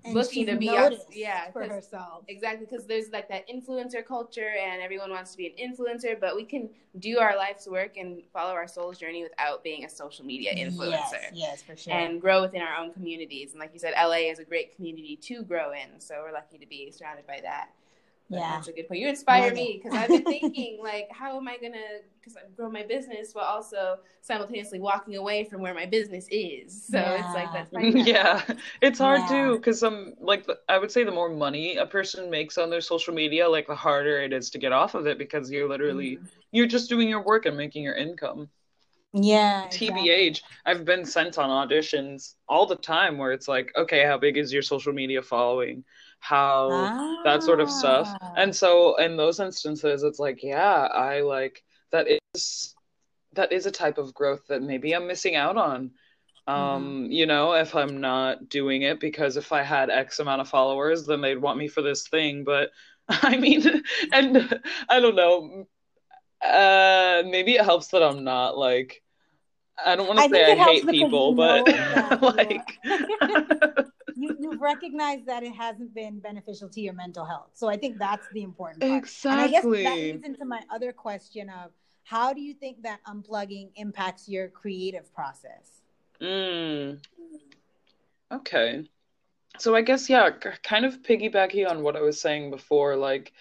And 0.05 0.14
looking 0.14 0.47
to 0.47 0.56
be 0.56 0.67
yeah, 1.12 1.50
for 1.50 1.64
herself. 1.64 2.25
Exactly, 2.29 2.67
because 2.67 2.86
there's 2.86 3.10
like 3.10 3.29
that 3.29 3.48
influencer 3.48 4.05
culture, 4.05 4.55
and 4.60 4.81
everyone 4.81 5.10
wants 5.10 5.32
to 5.32 5.36
be 5.36 5.46
an 5.46 5.53
influencer, 5.72 6.19
but 6.19 6.34
we 6.34 6.44
can 6.44 6.70
do 6.98 7.19
our 7.19 7.36
life's 7.36 7.69
work 7.69 7.96
and 7.96 8.22
follow 8.32 8.53
our 8.53 8.67
soul's 8.67 8.98
journey 8.98 9.22
without 9.22 9.63
being 9.63 9.84
a 9.84 9.89
social 9.89 10.25
media 10.25 10.55
influencer 10.55 11.13
Yes, 11.13 11.32
yes, 11.34 11.63
for 11.63 11.77
sure. 11.77 11.93
and 11.93 12.20
grow 12.20 12.43
within 12.43 12.63
our 12.63 12.77
own 12.77 12.93
communities. 12.93 13.53
And 13.53 13.60
like 13.60 13.72
you 13.72 13.79
said, 13.79 13.94
LA 13.96 14.31
is 14.31 14.39
a 14.39 14.44
great 14.44 14.75
community 14.75 15.17
to 15.22 15.43
grow 15.43 15.72
in, 15.72 16.01
so 16.01 16.22
we're 16.25 16.32
lucky 16.32 16.58
to 16.58 16.67
be 16.67 16.91
surrounded 16.91 17.27
by 17.27 17.41
that. 17.43 17.70
But 18.31 18.39
yeah. 18.41 18.53
that's 18.53 18.69
a 18.69 18.72
good 18.72 18.89
point. 18.89 19.01
You 19.01 19.08
inspire 19.08 19.46
Love 19.46 19.55
me 19.55 19.81
because 19.82 19.94
I've 19.99 20.08
been 20.08 20.25
thinking 20.29 20.79
like, 20.82 21.08
how 21.10 21.37
am 21.37 21.49
I 21.49 21.56
gonna 21.58 21.79
because 22.20 22.37
I 22.37 22.43
grow 22.56 22.70
my 22.70 22.84
business 22.84 23.31
while 23.32 23.44
also 23.46 23.99
simultaneously 24.20 24.79
walking 24.79 25.17
away 25.17 25.44
from 25.44 25.63
where 25.63 25.75
my 25.75 25.87
business 25.87 26.27
is. 26.31 26.81
So 26.91 26.99
it's 27.19 27.34
like 27.34 27.53
that's 27.53 27.70
finding 27.72 27.94
that 27.94 28.06
yeah, 28.06 28.43
it's 28.82 28.99
hard 28.99 29.22
Yeah. 29.22 29.29
too 29.29 29.56
because 29.56 29.82
um, 29.82 30.15
like 30.20 30.46
I 30.69 30.79
would 30.79 30.91
say 30.91 31.05
the 31.05 31.10
more 31.13 31.29
money 31.31 31.77
a 31.77 31.87
person 31.87 32.31
makes 32.31 32.58
on 32.58 32.70
their 32.70 32.81
social 32.81 33.15
media, 33.15 33.49
like 33.49 33.67
the 33.67 33.75
harder 33.75 34.20
it 34.22 34.32
is 34.32 34.51
to 34.51 34.58
get 34.58 34.72
off 34.72 34.94
of 34.94 35.06
it 35.06 35.19
because 35.19 35.51
you're 35.51 35.69
literally 35.69 36.17
Mhm. 36.19 36.29
you're 36.53 36.67
just 36.67 36.89
doing 36.89 37.08
your 37.08 37.22
work 37.22 37.46
and 37.46 37.56
making 37.56 37.82
your 37.84 37.94
income. 37.94 38.49
Yeah. 39.13 39.65
exactly. 39.67 39.87
TBH, 39.89 40.43
I've 40.67 40.84
been 40.84 41.05
sent 41.05 41.39
on 41.39 41.49
auditions 41.69 42.34
all 42.49 42.67
the 42.67 42.77
time 42.77 43.19
where 43.19 43.32
it's 43.32 43.49
like, 43.49 43.72
okay, 43.77 44.05
how 44.05 44.19
big 44.19 44.37
is 44.37 44.53
your 44.53 44.63
social 44.63 44.93
media 44.93 45.22
following? 45.22 45.84
How 46.20 46.69
that 47.24 47.43
sort 47.43 47.60
of 47.60 47.70
stuff. 47.70 48.08
Ah. 48.20 48.32
And 48.36 48.55
so 48.55 48.96
in 48.96 49.17
those 49.17 49.41
instances, 49.41 50.03
it's 50.03 50.19
like, 50.19 50.43
yeah, 50.43 50.82
I 50.93 51.20
like 51.20 51.65
that 51.91 52.06
is 52.34 52.74
that 53.32 53.53
is 53.53 53.67
a 53.67 53.70
type 53.70 53.98
of 53.98 54.15
growth 54.15 54.46
that 54.48 54.62
maybe 54.62 54.93
I'm 54.93 55.06
missing 55.06 55.34
out 55.36 55.56
on. 55.56 55.91
Um, 56.46 57.06
you 57.10 57.27
know, 57.27 57.53
if 57.53 57.77
I'm 57.77 58.00
not 58.00 58.48
doing 58.48 58.82
it 58.82 58.98
because 58.98 59.36
if 59.36 59.53
I 59.53 59.62
had 59.62 59.89
X 59.89 60.19
amount 60.19 60.41
of 60.41 60.48
followers, 60.48 61.06
then 61.06 61.20
they'd 61.20 61.36
want 61.39 61.58
me 61.58 61.69
for 61.69 61.81
this 61.82 62.08
thing. 62.08 62.44
But 62.44 62.70
I 63.08 63.36
mean, 63.36 63.82
and 64.12 64.60
I 64.89 65.00
don't 65.00 65.17
know. 65.17 65.67
Uh, 66.44 67.22
maybe 67.27 67.55
it 67.55 67.65
helps 67.65 67.89
that 67.89 68.03
I'm 68.03 68.24
not 68.24 68.56
like 68.56 69.03
I 69.84 69.96
don't 69.96 70.06
want 70.06 70.19
to 70.20 70.29
say 70.29 70.53
I 70.53 70.56
hate 70.56 70.89
people, 70.89 71.34
but 71.34 71.67
know 71.67 71.72
that 71.72 72.19
you 72.20 72.27
are- 72.29 72.32
like 73.77 73.90
you've 74.60 74.76
recognized 74.76 75.26
that 75.26 75.43
it 75.43 75.55
hasn't 75.55 75.94
been 75.94 76.19
beneficial 76.19 76.69
to 76.69 76.81
your 76.81 76.93
mental 76.93 77.24
health. 77.24 77.50
So 77.55 77.69
I 77.69 77.76
think 77.76 77.98
that's 77.98 78.26
the 78.32 78.43
important 78.43 78.81
part. 78.81 79.08
And 79.24 79.40
I 79.40 79.48
guess 79.48 79.62
that 79.62 79.70
leads 79.70 80.24
into 80.24 80.44
my 80.44 80.60
other 80.72 80.93
question 80.93 81.48
of 81.48 81.70
how 82.05 82.32
do 82.32 82.40
you 82.40 82.55
think 82.55 82.82
that 82.82 83.00
unplugging 83.06 83.70
impacts 83.76 84.29
your 84.29 84.48
creative 84.48 85.12
process? 85.14 85.82
Mm. 86.20 86.98
Okay. 88.32 88.88
so 89.58 89.74
I 89.74 89.82
guess 89.82 90.08
yeah, 90.08 90.31
kind 90.62 90.84
of 90.84 91.02
piggybacking 91.02 91.69
on 91.69 91.82
what 91.82 91.96
I 91.96 92.00
was 92.00 92.20
saying 92.20 92.50
before, 92.50 92.96
like 92.96 93.32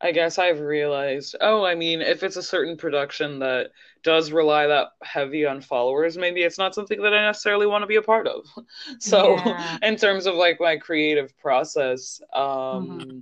I 0.00 0.10
guess 0.10 0.38
I've 0.38 0.60
realized, 0.60 1.36
oh, 1.40 1.64
I 1.64 1.76
mean, 1.76 2.00
if 2.00 2.24
it's 2.24 2.36
a 2.36 2.42
certain 2.42 2.76
production 2.76 3.38
that 3.38 3.70
does 4.02 4.32
rely 4.32 4.66
that 4.66 4.88
heavy 5.02 5.46
on 5.46 5.60
followers, 5.60 6.16
maybe 6.18 6.42
it's 6.42 6.58
not 6.58 6.74
something 6.74 7.00
that 7.02 7.14
I 7.14 7.26
necessarily 7.26 7.66
want 7.66 7.82
to 7.82 7.86
be 7.86 7.96
a 7.96 8.02
part 8.02 8.26
of. 8.26 8.46
So, 8.98 9.36
yeah. 9.36 9.78
in 9.82 9.96
terms 9.96 10.26
of 10.26 10.34
like 10.34 10.60
my 10.60 10.76
creative 10.76 11.36
process, 11.38 12.20
um, 12.34 12.42
mm-hmm. 12.42 13.18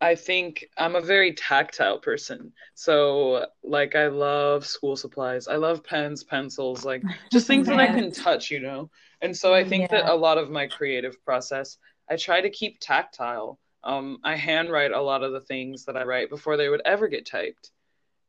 I 0.00 0.14
think 0.14 0.66
I'm 0.76 0.96
a 0.96 1.00
very 1.00 1.32
tactile 1.34 1.98
person. 1.98 2.52
So, 2.74 3.46
like, 3.62 3.94
I 3.94 4.08
love 4.08 4.66
school 4.66 4.96
supplies. 4.96 5.48
I 5.48 5.56
love 5.56 5.84
pens, 5.84 6.24
pencils, 6.24 6.84
like 6.84 7.02
just 7.32 7.46
things 7.46 7.66
yes. 7.66 7.76
that 7.76 7.82
I 7.82 7.94
can 7.94 8.12
touch, 8.12 8.50
you 8.50 8.60
know? 8.60 8.90
And 9.20 9.36
so 9.36 9.54
I 9.54 9.64
think 9.64 9.90
yeah. 9.90 10.02
that 10.02 10.12
a 10.12 10.14
lot 10.14 10.38
of 10.38 10.50
my 10.50 10.66
creative 10.66 11.22
process, 11.24 11.78
I 12.08 12.16
try 12.16 12.40
to 12.40 12.50
keep 12.50 12.78
tactile 12.80 13.58
um, 13.84 14.18
I 14.24 14.36
handwrite 14.36 14.92
a 14.92 15.00
lot 15.00 15.22
of 15.22 15.32
the 15.32 15.40
things 15.40 15.84
that 15.84 15.96
I 15.96 16.04
write 16.04 16.30
before 16.30 16.56
they 16.56 16.68
would 16.68 16.82
ever 16.84 17.08
get 17.08 17.26
typed. 17.26 17.70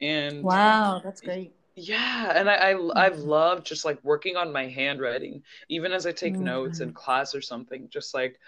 And 0.02 0.44
wow, 0.44 1.02
that's 1.04 1.22
great. 1.22 1.54
Yeah, 1.82 2.34
and 2.36 2.50
I, 2.50 2.72
I. 2.72 3.06
I've 3.06 3.20
loved 3.20 3.66
just 3.66 3.86
like 3.86 4.04
working 4.04 4.36
on 4.36 4.52
my 4.52 4.68
handwriting, 4.68 5.44
even 5.70 5.94
as 5.94 6.06
I 6.06 6.12
take 6.12 6.34
mm-hmm. 6.34 6.44
notes 6.44 6.80
in 6.82 6.94
class 6.94 7.34
or 7.34 7.42
something. 7.42 7.88
Just 7.90 8.14
like 8.14 8.40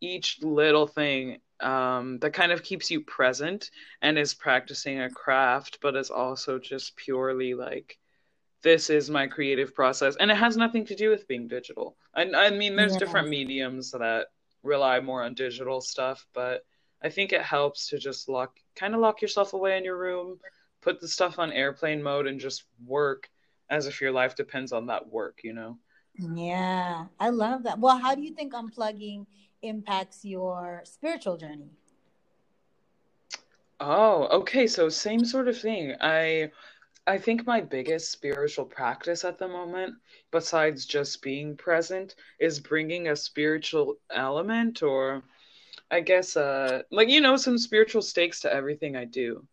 each 0.00 0.38
little 0.42 0.86
thing 0.86 1.38
um, 1.60 2.18
that 2.20 2.32
kind 2.32 2.52
of 2.52 2.62
keeps 2.62 2.90
you 2.90 3.02
present 3.02 3.70
and 4.00 4.18
is 4.18 4.32
practicing 4.32 5.00
a 5.00 5.10
craft, 5.10 5.78
but 5.82 5.94
is 5.94 6.10
also 6.10 6.58
just 6.58 6.96
purely 6.96 7.52
like 7.54 7.98
this 8.62 8.88
is 8.88 9.10
my 9.10 9.26
creative 9.26 9.74
process, 9.74 10.16
and 10.16 10.30
it 10.30 10.36
has 10.36 10.56
nothing 10.56 10.86
to 10.86 10.94
do 10.94 11.10
with 11.10 11.28
being 11.28 11.48
digital. 11.48 11.96
I, 12.14 12.30
I 12.30 12.50
mean, 12.50 12.76
there's 12.76 12.94
yeah. 12.94 12.98
different 12.98 13.28
mediums 13.28 13.90
that 13.90 14.28
rely 14.62 15.00
more 15.00 15.22
on 15.22 15.34
digital 15.34 15.80
stuff, 15.80 16.26
but 16.32 16.62
I 17.02 17.08
think 17.10 17.32
it 17.32 17.42
helps 17.42 17.88
to 17.88 17.98
just 17.98 18.28
lock 18.28 18.56
kind 18.74 18.94
of 18.94 19.00
lock 19.00 19.20
yourself 19.20 19.52
away 19.52 19.76
in 19.76 19.84
your 19.84 19.98
room, 19.98 20.38
put 20.80 21.00
the 21.00 21.08
stuff 21.08 21.38
on 21.38 21.52
airplane 21.52 22.02
mode 22.02 22.26
and 22.26 22.40
just 22.40 22.64
work 22.86 23.30
as 23.70 23.86
if 23.86 24.00
your 24.00 24.12
life 24.12 24.34
depends 24.34 24.72
on 24.72 24.86
that 24.86 25.08
work, 25.08 25.40
you 25.44 25.52
know. 25.52 25.78
Yeah, 26.18 27.06
I 27.18 27.30
love 27.30 27.62
that. 27.64 27.78
Well, 27.78 27.98
how 27.98 28.14
do 28.14 28.22
you 28.22 28.32
think 28.32 28.52
unplugging 28.52 29.26
impacts 29.62 30.24
your 30.24 30.82
spiritual 30.84 31.36
journey? 31.36 31.70
Oh, 33.80 34.26
okay. 34.40 34.66
So 34.66 34.88
same 34.88 35.24
sort 35.24 35.48
of 35.48 35.58
thing. 35.58 35.94
I 36.00 36.50
I 37.06 37.18
think 37.18 37.46
my 37.46 37.60
biggest 37.60 38.12
spiritual 38.12 38.64
practice 38.66 39.24
at 39.24 39.38
the 39.38 39.48
moment, 39.48 39.94
besides 40.30 40.86
just 40.86 41.22
being 41.22 41.56
present, 41.56 42.14
is 42.38 42.60
bringing 42.60 43.08
a 43.08 43.16
spiritual 43.16 43.96
element 44.10 44.82
or 44.82 45.22
I 45.90 46.00
guess 46.00 46.36
uh 46.36 46.82
like 46.90 47.08
you 47.08 47.20
know 47.20 47.36
some 47.36 47.58
spiritual 47.58 48.02
stakes 48.02 48.40
to 48.40 48.52
everything 48.52 48.96
I 48.96 49.04
do. 49.06 49.46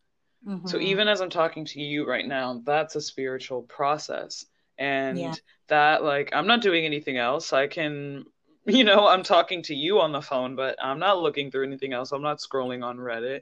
Mm-hmm. 0.46 0.68
So 0.68 0.80
even 0.80 1.08
as 1.08 1.22
I'm 1.22 1.30
talking 1.30 1.66
to 1.66 1.82
you 1.82 2.08
right 2.08 2.28
now, 2.28 2.62
that's 2.66 2.96
a 2.96 3.02
spiritual 3.02 3.64
process. 3.64 4.46
And 4.78 5.18
yeah. 5.18 5.34
that 5.68 6.04
like 6.04 6.30
I'm 6.34 6.48
not 6.48 6.62
doing 6.62 6.86
anything 6.86 7.18
else. 7.18 7.54
I 7.54 7.68
can 7.68 8.26
you 8.68 8.84
know, 8.84 9.08
I'm 9.08 9.24
talking 9.24 9.64
to 9.64 9.76
you 9.76 10.02
on 10.02 10.12
the 10.12 10.22
phone, 10.22 10.56
but 10.56 10.76
I'm 10.84 11.00
not 11.00 11.22
looking 11.22 11.50
through 11.50 11.66
anything 11.66 11.94
else. 11.94 12.12
I'm 12.12 12.22
not 12.22 12.40
scrolling 12.40 12.84
on 12.84 12.98
Reddit. 12.98 13.42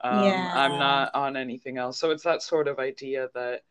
Um, 0.00 0.24
yeah. 0.24 0.52
I'm 0.54 0.78
not 0.78 1.14
on 1.14 1.36
anything 1.36 1.76
else. 1.76 1.98
So 1.98 2.10
it's 2.10 2.22
that 2.22 2.40
sort 2.40 2.68
of 2.68 2.78
idea 2.78 3.28
that, 3.34 3.62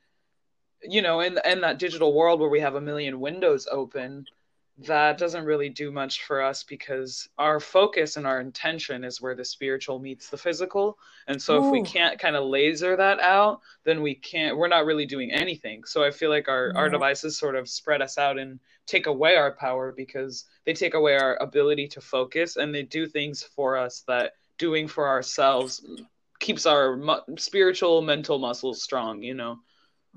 you 0.83 1.01
know, 1.01 1.21
in 1.21 1.39
in 1.45 1.61
that 1.61 1.79
digital 1.79 2.13
world 2.13 2.39
where 2.39 2.49
we 2.49 2.59
have 2.59 2.75
a 2.75 2.81
million 2.81 3.19
windows 3.19 3.67
open, 3.71 4.25
that 4.85 5.17
doesn't 5.17 5.45
really 5.45 5.69
do 5.69 5.91
much 5.91 6.23
for 6.23 6.41
us 6.41 6.63
because 6.63 7.27
our 7.37 7.59
focus 7.59 8.15
and 8.15 8.25
our 8.25 8.39
intention 8.39 9.03
is 9.03 9.21
where 9.21 9.35
the 9.35 9.43
spiritual 9.43 9.99
meets 9.99 10.29
the 10.29 10.37
physical. 10.37 10.97
And 11.27 11.41
so 11.41 11.55
Ooh. 11.55 11.65
if 11.65 11.71
we 11.71 11.81
oh. 11.81 11.83
can't 11.83 12.19
kind 12.19 12.35
of 12.35 12.45
laser 12.45 12.95
that 12.95 13.19
out, 13.19 13.59
then 13.83 14.01
we 14.01 14.15
can't 14.15 14.57
we're 14.57 14.69
not 14.69 14.85
really 14.85 15.05
doing 15.05 15.31
anything. 15.31 15.83
So 15.83 16.03
I 16.03 16.11
feel 16.11 16.29
like 16.29 16.47
our, 16.47 16.71
yeah. 16.73 16.79
our 16.79 16.89
devices 16.89 17.37
sort 17.37 17.55
of 17.55 17.67
spread 17.67 18.01
us 18.01 18.17
out 18.17 18.37
and 18.37 18.59
take 18.85 19.07
away 19.07 19.35
our 19.35 19.51
power 19.51 19.91
because 19.95 20.45
they 20.65 20.73
take 20.73 20.93
away 20.93 21.15
our 21.15 21.35
ability 21.41 21.87
to 21.89 22.01
focus 22.01 22.55
and 22.55 22.73
they 22.73 22.83
do 22.83 23.05
things 23.05 23.43
for 23.43 23.77
us 23.77 24.03
that 24.07 24.33
doing 24.57 24.87
for 24.87 25.07
ourselves 25.07 25.85
keeps 26.39 26.65
our 26.65 26.95
mu- 26.95 27.37
spiritual 27.37 28.01
mental 28.01 28.39
muscles 28.39 28.81
strong 28.81 29.21
you 29.21 29.33
know 29.33 29.59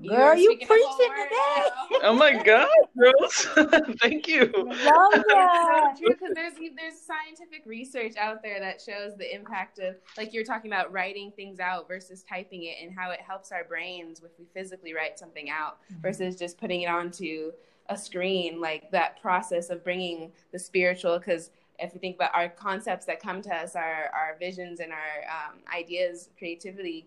Girl, 0.01 0.35
you 0.35 0.57
preaching 0.57 0.67
today. 0.67 1.69
oh 2.03 2.15
my 2.17 2.41
god, 2.43 2.67
girls! 2.97 3.47
Thank 4.01 4.27
you. 4.27 4.51
Love 4.55 4.73
that. 4.77 5.95
because 5.99 6.31
there's 6.33 6.53
there's 6.75 6.99
scientific 6.99 7.63
research 7.65 8.17
out 8.17 8.41
there 8.41 8.59
that 8.59 8.81
shows 8.81 9.15
the 9.17 9.33
impact 9.33 9.79
of 9.79 9.95
like 10.17 10.33
you're 10.33 10.43
talking 10.43 10.71
about 10.71 10.91
writing 10.91 11.31
things 11.35 11.59
out 11.59 11.87
versus 11.87 12.23
typing 12.27 12.63
it, 12.63 12.77
and 12.81 12.93
how 12.93 13.11
it 13.11 13.21
helps 13.21 13.51
our 13.51 13.63
brains 13.63 14.19
if 14.19 14.31
we 14.39 14.45
physically 14.53 14.93
write 14.93 15.19
something 15.19 15.49
out 15.49 15.77
mm-hmm. 15.83 16.01
versus 16.01 16.35
just 16.35 16.57
putting 16.57 16.81
it 16.81 16.89
onto 16.89 17.51
a 17.89 17.97
screen. 17.97 18.59
Like 18.59 18.89
that 18.91 19.21
process 19.21 19.69
of 19.69 19.83
bringing 19.83 20.31
the 20.51 20.59
spiritual, 20.59 21.19
because 21.19 21.51
if 21.79 21.93
we 21.93 21.99
think 21.99 22.15
about 22.15 22.31
our 22.33 22.49
concepts 22.49 23.05
that 23.05 23.21
come 23.21 23.41
to 23.43 23.53
us, 23.53 23.75
our, 23.75 24.09
our 24.13 24.37
visions 24.39 24.79
and 24.79 24.91
our 24.91 25.23
um, 25.29 25.59
ideas, 25.73 26.29
creativity 26.37 27.05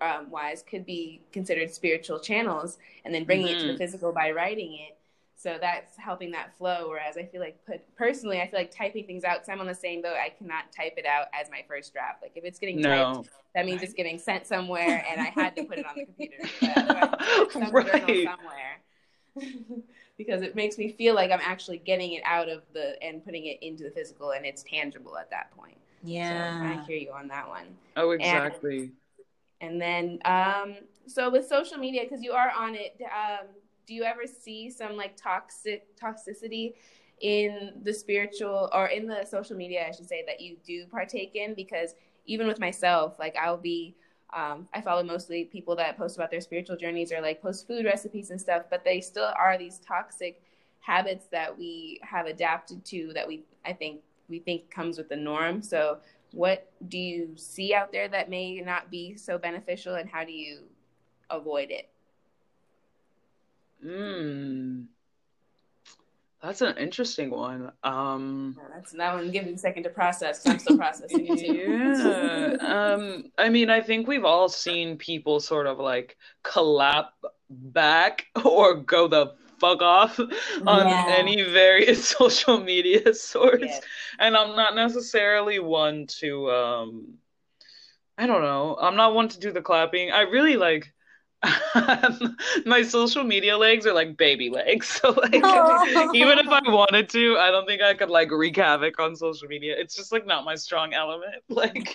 um, 0.00 0.30
wise, 0.30 0.62
could 0.62 0.86
be 0.86 1.22
considered 1.32 1.72
spiritual 1.72 2.18
channels, 2.18 2.78
and 3.04 3.14
then 3.14 3.24
bringing 3.24 3.46
mm-hmm. 3.46 3.56
it 3.56 3.60
to 3.60 3.66
the 3.66 3.72
mm-hmm. 3.72 3.78
physical 3.78 4.12
by 4.12 4.30
writing 4.30 4.74
it. 4.74 4.96
So 5.36 5.56
that's 5.58 5.96
helping 5.96 6.32
that 6.32 6.56
flow. 6.58 6.88
Whereas 6.88 7.16
I 7.16 7.24
feel 7.24 7.40
like, 7.40 7.64
put, 7.64 7.80
personally, 7.96 8.42
I 8.42 8.50
feel 8.50 8.60
like 8.60 8.70
typing 8.70 9.06
things 9.06 9.24
out, 9.24 9.36
because 9.36 9.48
I'm 9.48 9.60
on 9.60 9.66
the 9.66 9.74
same 9.74 10.02
boat, 10.02 10.16
I 10.22 10.28
cannot 10.28 10.70
type 10.70 10.94
it 10.98 11.06
out 11.06 11.28
as 11.32 11.50
my 11.50 11.64
first 11.66 11.94
draft. 11.94 12.20
Like 12.20 12.32
if 12.34 12.44
it's 12.44 12.58
getting 12.58 12.80
no. 12.80 13.14
typed, 13.14 13.30
that 13.54 13.64
means 13.64 13.82
it's 13.82 13.94
getting 13.94 14.18
sent 14.18 14.46
somewhere, 14.46 15.04
and 15.10 15.20
I 15.20 15.30
had 15.34 15.56
to 15.56 15.64
put 15.64 15.78
it 15.78 15.86
on 15.86 15.96
the 15.96 16.04
computer. 16.04 17.72
right. 17.72 18.24
somewhere. 18.24 18.80
because 20.18 20.42
it 20.42 20.54
makes 20.54 20.76
me 20.76 20.92
feel 20.92 21.14
like 21.14 21.30
I'm 21.30 21.40
actually 21.42 21.78
getting 21.78 22.12
it 22.12 22.22
out 22.26 22.50
of 22.50 22.62
the 22.74 23.02
and 23.02 23.24
putting 23.24 23.46
it 23.46 23.58
into 23.62 23.84
the 23.84 23.90
physical 23.90 24.32
and 24.32 24.44
it's 24.44 24.62
tangible 24.62 25.16
at 25.16 25.30
that 25.30 25.50
point. 25.56 25.78
Yeah. 26.02 26.58
So 26.58 26.80
I 26.80 26.84
hear 26.84 26.98
you 26.98 27.12
on 27.12 27.28
that 27.28 27.48
one. 27.48 27.64
Oh, 27.96 28.10
exactly. 28.10 28.78
And, 28.78 28.92
and 29.60 29.80
then, 29.80 30.18
um, 30.24 30.76
so 31.06 31.30
with 31.30 31.46
social 31.46 31.76
media, 31.78 32.02
because 32.04 32.22
you 32.22 32.32
are 32.32 32.50
on 32.56 32.74
it, 32.74 33.00
um, 33.04 33.46
do 33.86 33.94
you 33.94 34.04
ever 34.04 34.26
see 34.26 34.70
some 34.70 34.96
like 34.96 35.16
toxic 35.16 35.84
toxicity 35.96 36.74
in 37.20 37.74
the 37.82 37.92
spiritual 37.92 38.70
or 38.72 38.86
in 38.86 39.06
the 39.06 39.24
social 39.24 39.56
media, 39.56 39.86
I 39.88 39.90
should 39.92 40.08
say, 40.08 40.24
that 40.26 40.40
you 40.40 40.56
do 40.64 40.86
partake 40.86 41.34
in? 41.34 41.54
Because 41.54 41.94
even 42.26 42.46
with 42.46 42.60
myself, 42.60 43.18
like 43.18 43.36
I'll 43.36 43.56
be 43.56 43.94
um, 44.32 44.68
I 44.72 44.80
follow 44.80 45.02
mostly 45.02 45.44
people 45.44 45.74
that 45.76 45.96
post 45.98 46.16
about 46.16 46.30
their 46.30 46.40
spiritual 46.40 46.76
journeys 46.76 47.10
or 47.10 47.20
like 47.20 47.42
post 47.42 47.66
food 47.66 47.84
recipes 47.84 48.30
and 48.30 48.40
stuff, 48.40 48.62
but 48.70 48.84
they 48.84 49.00
still 49.00 49.32
are 49.36 49.58
these 49.58 49.80
toxic 49.80 50.40
habits 50.78 51.26
that 51.32 51.56
we 51.58 52.00
have 52.02 52.26
adapted 52.26 52.84
to 52.86 53.12
that 53.14 53.26
we 53.26 53.42
I 53.64 53.72
think 53.72 54.00
we 54.28 54.38
think 54.38 54.70
comes 54.70 54.98
with 54.98 55.08
the 55.08 55.16
norm. 55.16 55.62
So 55.62 55.98
what 56.32 56.70
do 56.88 56.98
you 56.98 57.32
see 57.36 57.74
out 57.74 57.92
there 57.92 58.08
that 58.08 58.30
may 58.30 58.60
not 58.60 58.90
be 58.90 59.16
so 59.16 59.38
beneficial 59.38 59.94
and 59.94 60.08
how 60.08 60.24
do 60.24 60.32
you 60.32 60.60
avoid 61.28 61.70
it? 61.70 61.88
Hmm. 63.82 64.82
That's 66.42 66.62
an 66.62 66.78
interesting 66.78 67.30
one. 67.30 67.70
Um, 67.84 68.56
yeah, 68.56 68.64
that's 68.74 68.92
that 68.92 69.14
one. 69.14 69.30
Give 69.30 69.44
me 69.44 69.52
a 69.52 69.58
second 69.58 69.82
to 69.82 69.90
process. 69.90 70.46
I'm 70.46 70.58
still 70.58 70.78
processing 70.78 71.26
it 71.28 71.38
too. 71.38 72.58
Yeah. 72.62 72.94
um, 72.94 73.30
I 73.36 73.50
mean, 73.50 73.68
I 73.68 73.82
think 73.82 74.08
we've 74.08 74.24
all 74.24 74.48
seen 74.48 74.96
people 74.96 75.40
sort 75.40 75.66
of 75.66 75.78
like 75.78 76.16
collapse 76.42 77.12
back 77.50 78.26
or 78.44 78.76
go 78.76 79.06
the 79.06 79.34
fuck 79.60 79.82
off 79.82 80.18
on 80.66 80.88
yeah. 80.88 81.14
any 81.16 81.42
various 81.42 82.08
social 82.18 82.60
media 82.60 83.14
source, 83.14 83.60
yes. 83.62 83.80
and 84.18 84.36
I'm 84.36 84.56
not 84.56 84.74
necessarily 84.74 85.58
one 85.58 86.06
to. 86.18 86.50
Um, 86.50 87.14
I 88.18 88.26
don't 88.26 88.42
know. 88.42 88.76
I'm 88.78 88.96
not 88.96 89.14
one 89.14 89.28
to 89.28 89.40
do 89.40 89.50
the 89.50 89.62
clapping. 89.62 90.10
I 90.10 90.22
really 90.22 90.56
like 90.56 90.92
my 92.66 92.82
social 92.82 93.24
media 93.24 93.56
legs 93.56 93.86
are 93.86 93.94
like 93.94 94.16
baby 94.18 94.50
legs. 94.50 94.88
So 94.88 95.10
like 95.10 95.40
oh. 95.42 96.10
even 96.14 96.38
if 96.38 96.48
I 96.48 96.60
wanted 96.66 97.08
to, 97.10 97.38
I 97.38 97.50
don't 97.50 97.66
think 97.66 97.80
I 97.80 97.94
could 97.94 98.10
like 98.10 98.30
wreak 98.30 98.56
havoc 98.56 99.00
on 99.00 99.16
social 99.16 99.48
media. 99.48 99.74
It's 99.78 99.94
just 99.94 100.12
like 100.12 100.26
not 100.26 100.44
my 100.44 100.54
strong 100.54 100.92
element. 100.92 101.42
Like 101.48 101.94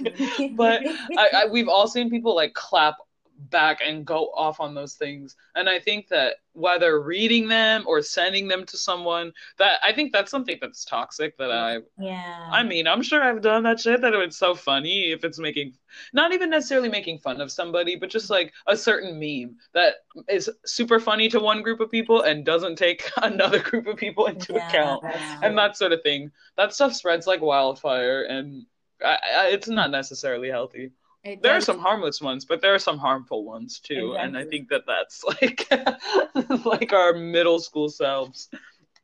but 0.55 0.81
I, 1.17 1.29
I, 1.33 1.45
we've 1.51 1.67
all 1.67 1.87
seen 1.87 2.09
people 2.09 2.35
like 2.35 2.53
clap 2.53 2.95
back 3.37 3.79
and 3.85 4.05
go 4.05 4.27
off 4.35 4.59
on 4.59 4.73
those 4.75 4.93
things. 4.93 5.35
And 5.55 5.69
I 5.69 5.79
think 5.79 6.07
that 6.09 6.35
whether 6.53 7.01
reading 7.01 7.47
them 7.47 7.83
or 7.87 8.01
sending 8.01 8.47
them 8.47 8.65
to 8.65 8.77
someone, 8.77 9.33
that 9.57 9.79
I 9.83 9.93
think 9.93 10.13
that's 10.13 10.31
something 10.31 10.57
that's 10.61 10.85
toxic 10.85 11.37
that 11.37 11.51
I 11.51 11.79
Yeah. 11.97 12.49
I 12.51 12.63
mean, 12.63 12.87
I'm 12.87 13.01
sure 13.01 13.23
I've 13.23 13.41
done 13.41 13.63
that 13.63 13.79
shit 13.79 14.01
that 14.01 14.13
it's 14.13 14.37
so 14.37 14.53
funny 14.55 15.11
if 15.11 15.23
it's 15.23 15.39
making 15.39 15.73
not 16.13 16.31
even 16.33 16.49
necessarily 16.49 16.89
making 16.89 17.19
fun 17.19 17.41
of 17.41 17.51
somebody, 17.51 17.95
but 17.95 18.09
just 18.09 18.29
like 18.29 18.53
a 18.67 18.77
certain 18.77 19.19
meme 19.19 19.57
that 19.73 19.95
is 20.29 20.49
super 20.65 20.99
funny 20.99 21.27
to 21.29 21.39
one 21.39 21.61
group 21.63 21.79
of 21.79 21.89
people 21.91 22.21
and 22.21 22.45
doesn't 22.45 22.77
take 22.77 23.09
another 23.23 23.59
group 23.59 23.87
of 23.87 23.97
people 23.97 24.27
into 24.27 24.53
Yeah. 24.53 24.59
account 24.59 25.03
and 25.41 25.57
that 25.57 25.77
sort 25.77 25.91
of 25.91 26.01
thing. 26.03 26.31
That 26.57 26.73
stuff 26.73 26.93
spreads 26.93 27.27
like 27.27 27.41
wildfire 27.41 28.23
and 28.23 28.65
I, 29.03 29.17
I, 29.37 29.47
it's 29.51 29.67
not 29.67 29.91
necessarily 29.91 30.49
healthy. 30.49 30.91
It 31.25 31.41
There 31.41 31.55
are 31.55 31.61
some 31.61 31.79
harmless 31.79 32.21
ones, 32.21 32.45
but 32.45 32.61
there 32.61 32.73
are 32.73 32.79
some 32.79 32.97
harmful 32.97 33.43
ones 33.45 33.79
too, 33.79 34.15
and 34.19 34.37
I 34.37 34.45
think 34.45 34.69
that 34.69 34.85
that's 34.87 35.23
like 35.41 35.67
like 36.65 36.93
our 36.93 37.13
middle 37.13 37.59
school 37.59 37.89
selves. 37.89 38.49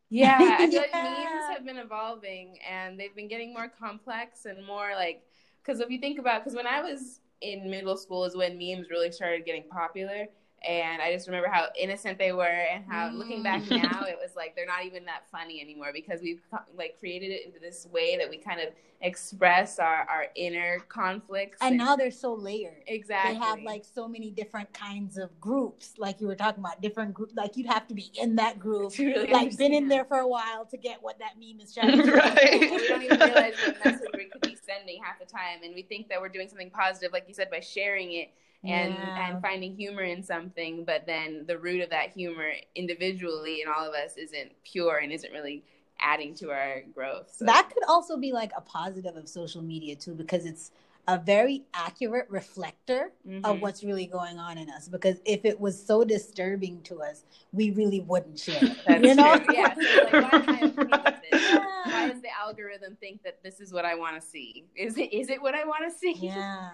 Yeah, 0.09 0.57
I 0.61 0.67
feel 0.71 0.81
like 0.81 0.93
Yeah. 0.93 1.03
memes 1.03 1.47
have 1.47 1.65
been 1.65 1.77
evolving 1.77 2.57
and 2.69 2.99
they've 2.99 3.15
been 3.15 3.29
getting 3.29 3.53
more 3.53 3.69
complex 3.69 4.45
and 4.45 4.65
more 4.65 4.91
like 4.95 5.23
because 5.63 5.79
if 5.79 5.89
you 5.89 5.99
think 5.99 6.19
about 6.19 6.43
because 6.43 6.55
when 6.55 6.67
I 6.67 6.81
was 6.81 7.21
in 7.41 7.69
middle 7.69 7.97
school 7.97 8.25
is 8.25 8.35
when 8.35 8.57
memes 8.57 8.89
really 8.89 9.11
started 9.11 9.45
getting 9.45 9.63
popular 9.69 10.27
and 10.67 11.01
I 11.01 11.11
just 11.13 11.27
remember 11.27 11.49
how 11.49 11.67
innocent 11.79 12.17
they 12.19 12.31
were 12.31 12.43
and 12.45 12.83
how 12.87 13.09
looking 13.09 13.41
back 13.43 13.61
Mm. 13.63 13.83
now 13.91 14.03
it 14.03 14.17
was 14.21 14.35
like 14.35 14.55
they're 14.55 14.65
not 14.65 14.85
even 14.85 15.05
that 15.05 15.23
funny 15.31 15.61
anymore 15.61 15.91
because 15.93 16.21
we've 16.21 16.41
like 16.77 16.97
created 16.99 17.31
it 17.31 17.45
into 17.45 17.59
this 17.59 17.87
way 17.91 18.17
that 18.17 18.29
we 18.29 18.37
kind 18.37 18.59
of 18.61 18.69
express 19.01 19.79
our 19.79 20.05
our 20.09 20.27
inner 20.35 20.79
conflicts 20.87 21.57
and 21.61 21.77
now 21.77 21.95
they're 21.95 22.11
so 22.11 22.33
layered. 22.33 22.83
exactly 22.87 23.33
They 23.33 23.39
have 23.39 23.59
like 23.63 23.83
so 23.83 24.07
many 24.07 24.29
different 24.29 24.71
kinds 24.73 25.17
of 25.17 25.39
groups, 25.41 25.93
like 25.97 26.21
you 26.21 26.27
were 26.27 26.35
talking 26.35 26.63
about, 26.63 26.81
different 26.81 27.13
groups. 27.13 27.33
Like 27.35 27.57
you'd 27.57 27.67
have 27.67 27.87
to 27.87 27.95
be 27.95 28.11
in 28.15 28.35
that 28.35 28.59
group, 28.59 28.95
really 28.99 29.31
like 29.31 29.57
been 29.57 29.73
in 29.73 29.87
there 29.87 30.05
for 30.05 30.17
a 30.17 30.27
while 30.27 30.65
to 30.65 30.77
get 30.77 31.01
what 31.01 31.17
that 31.19 31.33
meme 31.39 31.59
is 31.59 31.73
trying 31.75 31.97
to 31.97 32.03
do. 32.03 32.13
Right. 32.13 32.59
we 32.61 32.87
don't 32.87 33.01
even 33.03 33.19
realize 33.19 33.53
what 33.65 33.83
message 33.85 34.09
we 34.15 34.25
could 34.25 34.41
be 34.41 34.55
sending 34.63 35.01
half 35.03 35.19
the 35.19 35.25
time 35.25 35.63
and 35.63 35.73
we 35.73 35.81
think 35.81 36.07
that 36.09 36.21
we're 36.21 36.29
doing 36.29 36.47
something 36.47 36.69
positive 36.69 37.11
like 37.11 37.25
you 37.27 37.33
said 37.33 37.49
by 37.49 37.59
sharing 37.59 38.13
it 38.13 38.31
and 38.63 38.93
Yeah. 38.93 39.27
and 39.29 39.41
finding 39.41 39.75
humor 39.75 40.03
in 40.03 40.21
something 40.23 40.85
but 40.85 41.05
then 41.07 41.45
the 41.47 41.57
root 41.57 41.81
of 41.81 41.89
that 41.89 42.11
humor 42.11 42.51
individually 42.75 43.61
in 43.61 43.67
all 43.67 43.83
of 43.87 43.93
us 43.93 44.17
isn't 44.17 44.51
pure 44.63 44.97
and 44.97 45.11
isn't 45.11 45.31
really 45.33 45.63
adding 45.99 46.33
to 46.35 46.51
our 46.51 46.81
growth 46.93 47.31
so 47.33 47.45
that 47.45 47.69
could 47.73 47.83
also 47.87 48.17
be 48.17 48.31
like 48.31 48.51
a 48.55 48.61
positive 48.61 49.15
of 49.15 49.27
social 49.29 49.61
media 49.61 49.95
too, 49.95 50.13
because 50.13 50.45
it's 50.45 50.71
a 51.07 51.17
very 51.17 51.63
accurate 51.73 52.27
reflector 52.29 53.11
Mhm. 53.27 53.43
of 53.43 53.59
what's 53.59 53.83
really 53.83 54.05
going 54.05 54.37
on 54.37 54.59
in 54.59 54.69
us. 54.69 54.87
Because 54.87 55.19
if 55.25 55.45
it 55.45 55.59
was 55.59 55.83
so 55.83 56.03
disturbing 56.03 56.83
to 56.83 57.01
us, 57.01 57.23
we 57.51 57.71
really 57.71 57.99
wouldn't 58.01 58.37
share. 58.37 58.63
it, 58.63 58.77
that's 58.85 59.03
you 59.03 59.15
know? 59.15 59.35
true. 59.37 59.53
yeah 59.55 59.73
so 59.73 59.81
like 60.03 60.21
why 60.21 60.29
am 60.43 60.51
I 60.51 60.59
agreeing 60.67 61.01
with 61.03 61.15
this 61.21 61.41
Yeah. 61.41 61.65
why 61.91 62.07
does 62.11 62.21
the 62.21 62.29
algorithm 62.39 62.95
think 62.99 63.23
that 63.23 63.41
this 63.43 63.59
is 63.59 63.73
what 63.73 63.83
I 63.85 63.95
want 63.95 64.21
to 64.21 64.25
see 64.27 64.65
is 64.75 64.95
it 64.97 65.11
is 65.11 65.29
it 65.29 65.41
what 65.41 65.55
I 65.55 65.65
want 65.65 65.91
to 65.91 65.97
see 65.97 66.13
Yeah. 66.13 66.69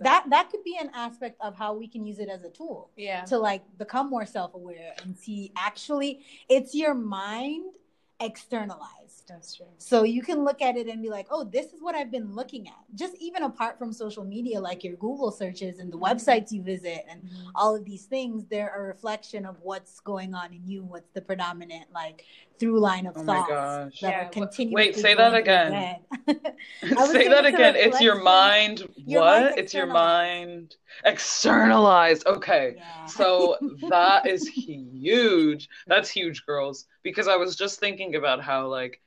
That 0.00 0.30
that 0.30 0.50
could 0.50 0.64
be 0.64 0.76
an 0.80 0.90
aspect 0.94 1.36
of 1.40 1.56
how 1.56 1.74
we 1.74 1.86
can 1.88 2.04
use 2.06 2.18
it 2.18 2.28
as 2.28 2.42
a 2.44 2.50
tool. 2.50 2.90
yeah 2.96 3.24
to 3.26 3.38
like 3.38 3.62
become 3.78 4.08
more 4.10 4.26
self-aware 4.26 4.94
and 5.02 5.16
see 5.16 5.52
actually 5.56 6.20
it's 6.48 6.74
your 6.74 6.94
mind 6.94 7.66
externalized 8.20 8.99
that's 9.28 9.54
true 9.54 9.66
so 9.78 10.02
you 10.02 10.22
can 10.22 10.44
look 10.44 10.60
at 10.62 10.76
it 10.76 10.86
and 10.86 11.02
be 11.02 11.08
like 11.08 11.26
oh 11.30 11.44
this 11.44 11.72
is 11.72 11.80
what 11.80 11.94
i've 11.94 12.10
been 12.10 12.34
looking 12.34 12.66
at 12.66 12.74
just 12.94 13.14
even 13.20 13.42
apart 13.42 13.78
from 13.78 13.92
social 13.92 14.24
media 14.24 14.60
like 14.60 14.82
your 14.82 14.96
google 14.96 15.30
searches 15.30 15.78
and 15.78 15.92
the 15.92 15.96
mm-hmm. 15.96 16.04
websites 16.04 16.52
you 16.52 16.62
visit 16.62 17.04
and 17.08 17.22
mm-hmm. 17.22 17.48
all 17.54 17.74
of 17.76 17.84
these 17.84 18.04
things 18.04 18.44
they're 18.50 18.74
a 18.76 18.82
reflection 18.82 19.44
of 19.44 19.56
what's 19.62 20.00
going 20.00 20.34
on 20.34 20.52
in 20.52 20.66
you 20.66 20.82
what's 20.82 21.10
the 21.14 21.20
predominant 21.20 21.84
like 21.94 22.24
through 22.60 22.78
line 22.78 23.06
of 23.06 23.16
Oh 23.16 23.22
my 23.24 23.34
thoughts 23.34 23.48
gosh. 23.48 24.00
that 24.00 24.10
Yeah, 24.10 24.20
are 24.20 24.24
what- 24.24 24.32
continuously 24.32 24.74
Wait, 24.74 24.94
say 24.94 25.14
that 25.14 25.30
going 25.30 25.44
through 25.44 25.52
your 25.52 25.62
again. 25.62 25.72
head. 25.72 26.56
I 26.98 27.02
was 27.02 27.10
Say 27.10 27.28
that 27.28 27.46
it's 27.46 27.54
again. 27.54 27.74
It's 27.74 28.00
your 28.00 28.22
mind. 28.22 28.86
your 28.96 29.22
what? 29.22 29.58
It's 29.58 29.74
your 29.74 29.86
mind 29.86 30.76
externalized. 31.04 32.26
Okay. 32.26 32.74
Yeah. 32.76 33.06
So 33.06 33.56
that 33.88 34.26
is 34.26 34.46
huge. 34.48 35.68
That's 35.86 36.10
huge, 36.10 36.44
girls. 36.44 36.86
Because 37.02 37.28
I 37.28 37.36
was 37.36 37.56
just 37.56 37.80
thinking 37.80 38.14
about 38.16 38.42
how, 38.42 38.68
like, 38.68 38.99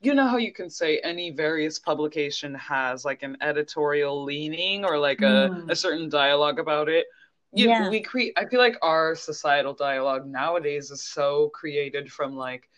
you 0.00 0.14
know 0.14 0.26
how 0.26 0.38
you 0.38 0.52
can 0.52 0.70
say 0.70 0.98
any 1.00 1.30
various 1.30 1.78
publication 1.78 2.54
has 2.54 3.04
like 3.04 3.22
an 3.22 3.36
editorial 3.42 4.24
leaning 4.24 4.84
or 4.84 4.98
like 4.98 5.20
a, 5.22 5.50
Mm. 5.52 5.70
a 5.70 5.76
certain 5.76 6.08
dialogue 6.08 6.58
about 6.58 6.88
it. 6.88 7.06
You, 7.52 7.68
Yeah. 7.68 7.90
We 7.90 8.00
create. 8.00 8.32
I 8.36 8.46
feel 8.46 8.60
like 8.60 8.76
our 8.80 9.14
societal 9.14 9.74
dialogue 9.74 10.26
nowadays 10.26 10.90
is 10.90 11.02
so 11.02 11.48
created 11.50 12.10
from 12.12 12.36
like 12.36 12.68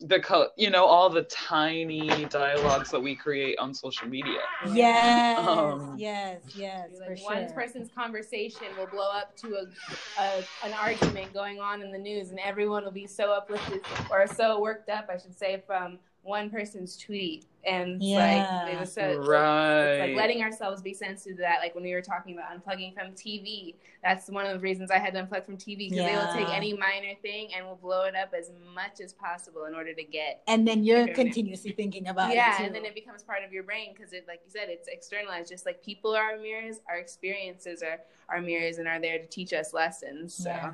the 0.00 0.18
co- 0.18 0.48
you 0.56 0.70
know 0.70 0.84
all 0.84 1.10
the 1.10 1.22
tiny 1.24 2.24
dialogues 2.26 2.90
that 2.90 3.00
we 3.00 3.14
create 3.14 3.58
on 3.58 3.72
social 3.74 4.08
media. 4.08 4.40
Yes, 4.74 5.38
Um, 5.38 5.94
yes, 5.98 6.40
yes, 6.56 6.88
Be 6.90 6.96
for 6.96 7.10
like 7.10 7.18
sure. 7.18 7.26
one 7.26 7.52
person's 7.52 7.90
conversation 7.94 8.66
will 8.76 8.86
blow 8.86 9.10
up 9.12 9.36
to 9.36 9.54
a, 9.56 10.20
a 10.22 10.44
an 10.66 10.72
argument 10.72 11.32
going 11.34 11.60
on 11.60 11.82
in 11.82 11.92
the 11.92 11.98
news, 11.98 12.30
and 12.30 12.40
everyone 12.40 12.82
will 12.84 12.90
be 12.90 13.06
so 13.06 13.30
uplifted 13.32 13.80
or 14.10 14.26
so 14.26 14.58
worked 14.60 14.88
up, 14.88 15.08
I 15.12 15.18
should 15.18 15.38
say, 15.38 15.62
from 15.66 15.98
one 16.22 16.50
person's 16.50 16.96
tweet, 16.96 17.46
and 17.64 17.96
it's 17.96 18.04
Yeah. 18.04 18.64
like 18.64 18.72
it 18.74 18.78
was 18.78 18.92
so. 18.92 19.16
Right. 19.16 19.98
like 19.98 20.14
letting 20.14 20.42
ourselves 20.42 20.80
be 20.82 20.94
sensitive 20.94 21.36
to 21.38 21.42
that. 21.42 21.58
Like 21.60 21.74
when 21.74 21.82
we 21.84 21.92
were 21.94 22.02
talking 22.02 22.38
about 22.38 22.50
unplugging 22.52 22.94
from 22.94 23.12
TV, 23.12 23.74
that's 24.02 24.28
one 24.28 24.46
of 24.46 24.52
the 24.52 24.60
reasons 24.60 24.90
I 24.90 24.98
had 24.98 25.14
to 25.14 25.22
unplug 25.22 25.44
from 25.44 25.56
TV 25.56 25.90
because 25.90 26.04
they 26.04 26.16
will 26.16 26.32
take 26.32 26.48
any 26.54 26.72
minor 26.72 27.14
thing 27.22 27.50
and 27.54 27.66
will 27.66 27.76
blow 27.76 28.04
it 28.04 28.14
up 28.14 28.32
as 28.38 28.50
much 28.74 29.00
as 29.00 29.12
possible 29.12 29.64
in 29.64 29.74
order 29.74 29.92
to 29.94 30.04
get 30.04 30.42
and 30.46 30.66
then 30.66 30.84
you're 30.84 30.98
Internet. 30.98 31.16
continuously 31.16 31.72
thinking 31.72 32.08
about 32.08 32.34
yeah, 32.34 32.54
it 32.54 32.58
too. 32.58 32.64
and 32.64 32.74
then 32.74 32.84
it 32.84 32.94
becomes 32.94 33.22
part 33.22 33.42
of 33.44 33.52
your 33.52 33.62
brain 33.64 33.92
because 33.96 34.12
it, 34.12 34.24
like 34.28 34.40
you 34.44 34.50
said, 34.50 34.68
it's 34.68 34.88
externalized. 34.88 35.48
Just 35.50 35.66
like 35.66 35.82
people 35.84 36.14
are 36.14 36.32
our 36.32 36.38
mirrors, 36.38 36.80
our 36.88 36.96
experiences 36.98 37.82
are 37.82 38.00
our 38.28 38.40
mirrors 38.40 38.78
and 38.78 38.86
are 38.88 39.00
there 39.00 39.18
to 39.18 39.26
teach 39.26 39.52
us 39.52 39.72
lessons. 39.72 40.34
So 40.34 40.50
Yeah. 40.50 40.72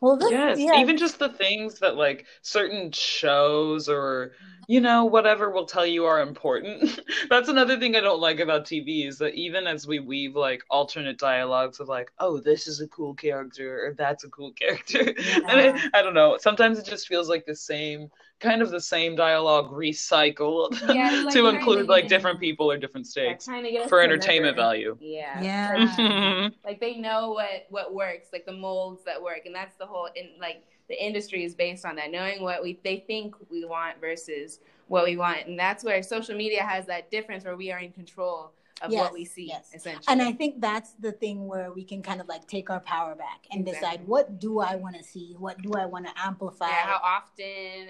Well, 0.00 0.16
this, 0.16 0.30
Yes, 0.30 0.58
yeah, 0.58 0.76
even 0.76 0.96
just 0.96 1.18
the 1.18 1.28
things 1.28 1.80
that 1.80 1.96
like 1.96 2.26
certain 2.42 2.90
shows 2.92 3.88
or 3.88 4.32
you 4.66 4.80
know 4.80 5.04
whatever 5.04 5.50
will 5.50 5.66
tell 5.66 5.86
you 5.86 6.04
are 6.04 6.20
important. 6.20 7.00
That's 7.30 7.48
another 7.48 7.78
thing 7.78 7.96
I 7.96 8.00
don't 8.00 8.20
like 8.20 8.40
about 8.40 8.64
TV 8.66 9.06
is 9.06 9.18
that 9.18 9.34
even 9.34 9.66
as 9.66 9.86
we 9.86 9.98
weave 10.00 10.36
like 10.36 10.62
alternate 10.70 11.18
dialogues 11.18 11.80
of 11.80 11.88
like, 11.88 12.12
oh, 12.18 12.40
this 12.40 12.66
is 12.66 12.80
a 12.80 12.88
cool 12.88 13.14
character 13.14 13.86
or 13.86 13.94
that's 13.94 14.24
a 14.24 14.28
cool 14.30 14.52
character, 14.60 15.00
and 15.00 15.60
it, 15.60 15.76
I 15.94 16.02
don't 16.02 16.14
know. 16.14 16.36
Sometimes 16.40 16.78
it 16.78 16.86
just 16.86 17.08
feels 17.08 17.28
like 17.28 17.44
the 17.46 17.56
same 17.56 18.10
kind 18.42 18.60
of 18.60 18.70
the 18.70 18.80
same 18.80 19.14
dialogue 19.16 19.70
recycled 19.72 20.72
Yeah, 20.94 21.22
like 21.24 21.32
to 21.34 21.46
include 21.46 21.86
to- 21.86 21.92
like 21.92 22.08
different 22.08 22.40
people 22.40 22.70
or 22.70 22.76
different 22.76 23.06
stakes 23.06 23.44
trying 23.46 23.64
to 23.64 23.70
get 23.70 23.82
us 23.84 23.88
for 23.88 24.00
entertainment 24.02 24.56
remember. 24.56 24.60
value. 24.62 24.96
Yeah, 25.00 25.40
Yeah. 25.42 25.86
Mhm. 25.86 26.52
like 26.64 26.80
they 26.80 26.96
know 26.96 27.30
what 27.30 27.66
what 27.70 27.94
works, 27.94 28.28
like 28.32 28.44
the 28.44 28.52
molds 28.52 29.04
that 29.04 29.22
work, 29.22 29.46
and 29.46 29.54
that's 29.54 29.76
the 29.76 29.86
whole 29.86 30.08
in 30.16 30.30
like 30.40 30.64
the 30.88 31.02
industry 31.02 31.44
is 31.44 31.54
based 31.54 31.86
on 31.86 31.96
that, 31.96 32.10
knowing 32.10 32.42
what 32.42 32.62
we 32.62 32.78
they 32.84 33.04
think 33.06 33.34
we 33.50 33.64
want 33.64 34.00
versus 34.00 34.58
what 34.88 35.04
we 35.04 35.16
want, 35.16 35.46
and 35.46 35.58
that's 35.58 35.84
where 35.84 36.02
social 36.02 36.36
media 36.36 36.62
has 36.62 36.84
that 36.86 37.10
difference 37.10 37.44
where 37.44 37.56
we 37.56 37.70
are 37.70 37.78
in 37.78 37.92
control 37.92 38.52
of 38.80 38.90
Yes, 38.90 39.00
what 39.02 39.12
we 39.12 39.24
see, 39.24 39.46
yes. 39.48 39.70
essentially. 39.74 40.04
and 40.08 40.22
I 40.22 40.32
think 40.32 40.60
that's 40.60 40.92
the 40.94 41.12
thing 41.12 41.46
where 41.46 41.72
we 41.72 41.84
can 41.84 42.02
kind 42.02 42.20
of 42.20 42.26
like 42.28 42.46
take 42.48 42.70
our 42.70 42.80
power 42.80 43.14
back 43.14 43.46
and 43.50 43.60
Exactly. 43.68 43.88
decide 43.98 44.06
what 44.08 44.40
do 44.40 44.60
I 44.60 44.76
want 44.76 44.96
to 44.96 45.04
see, 45.04 45.34
what 45.38 45.60
do 45.62 45.72
I 45.74 45.86
want 45.86 46.06
to 46.06 46.12
amplify. 46.16 46.68
yeah, 46.68 46.86
how 46.86 47.00
often 47.02 47.44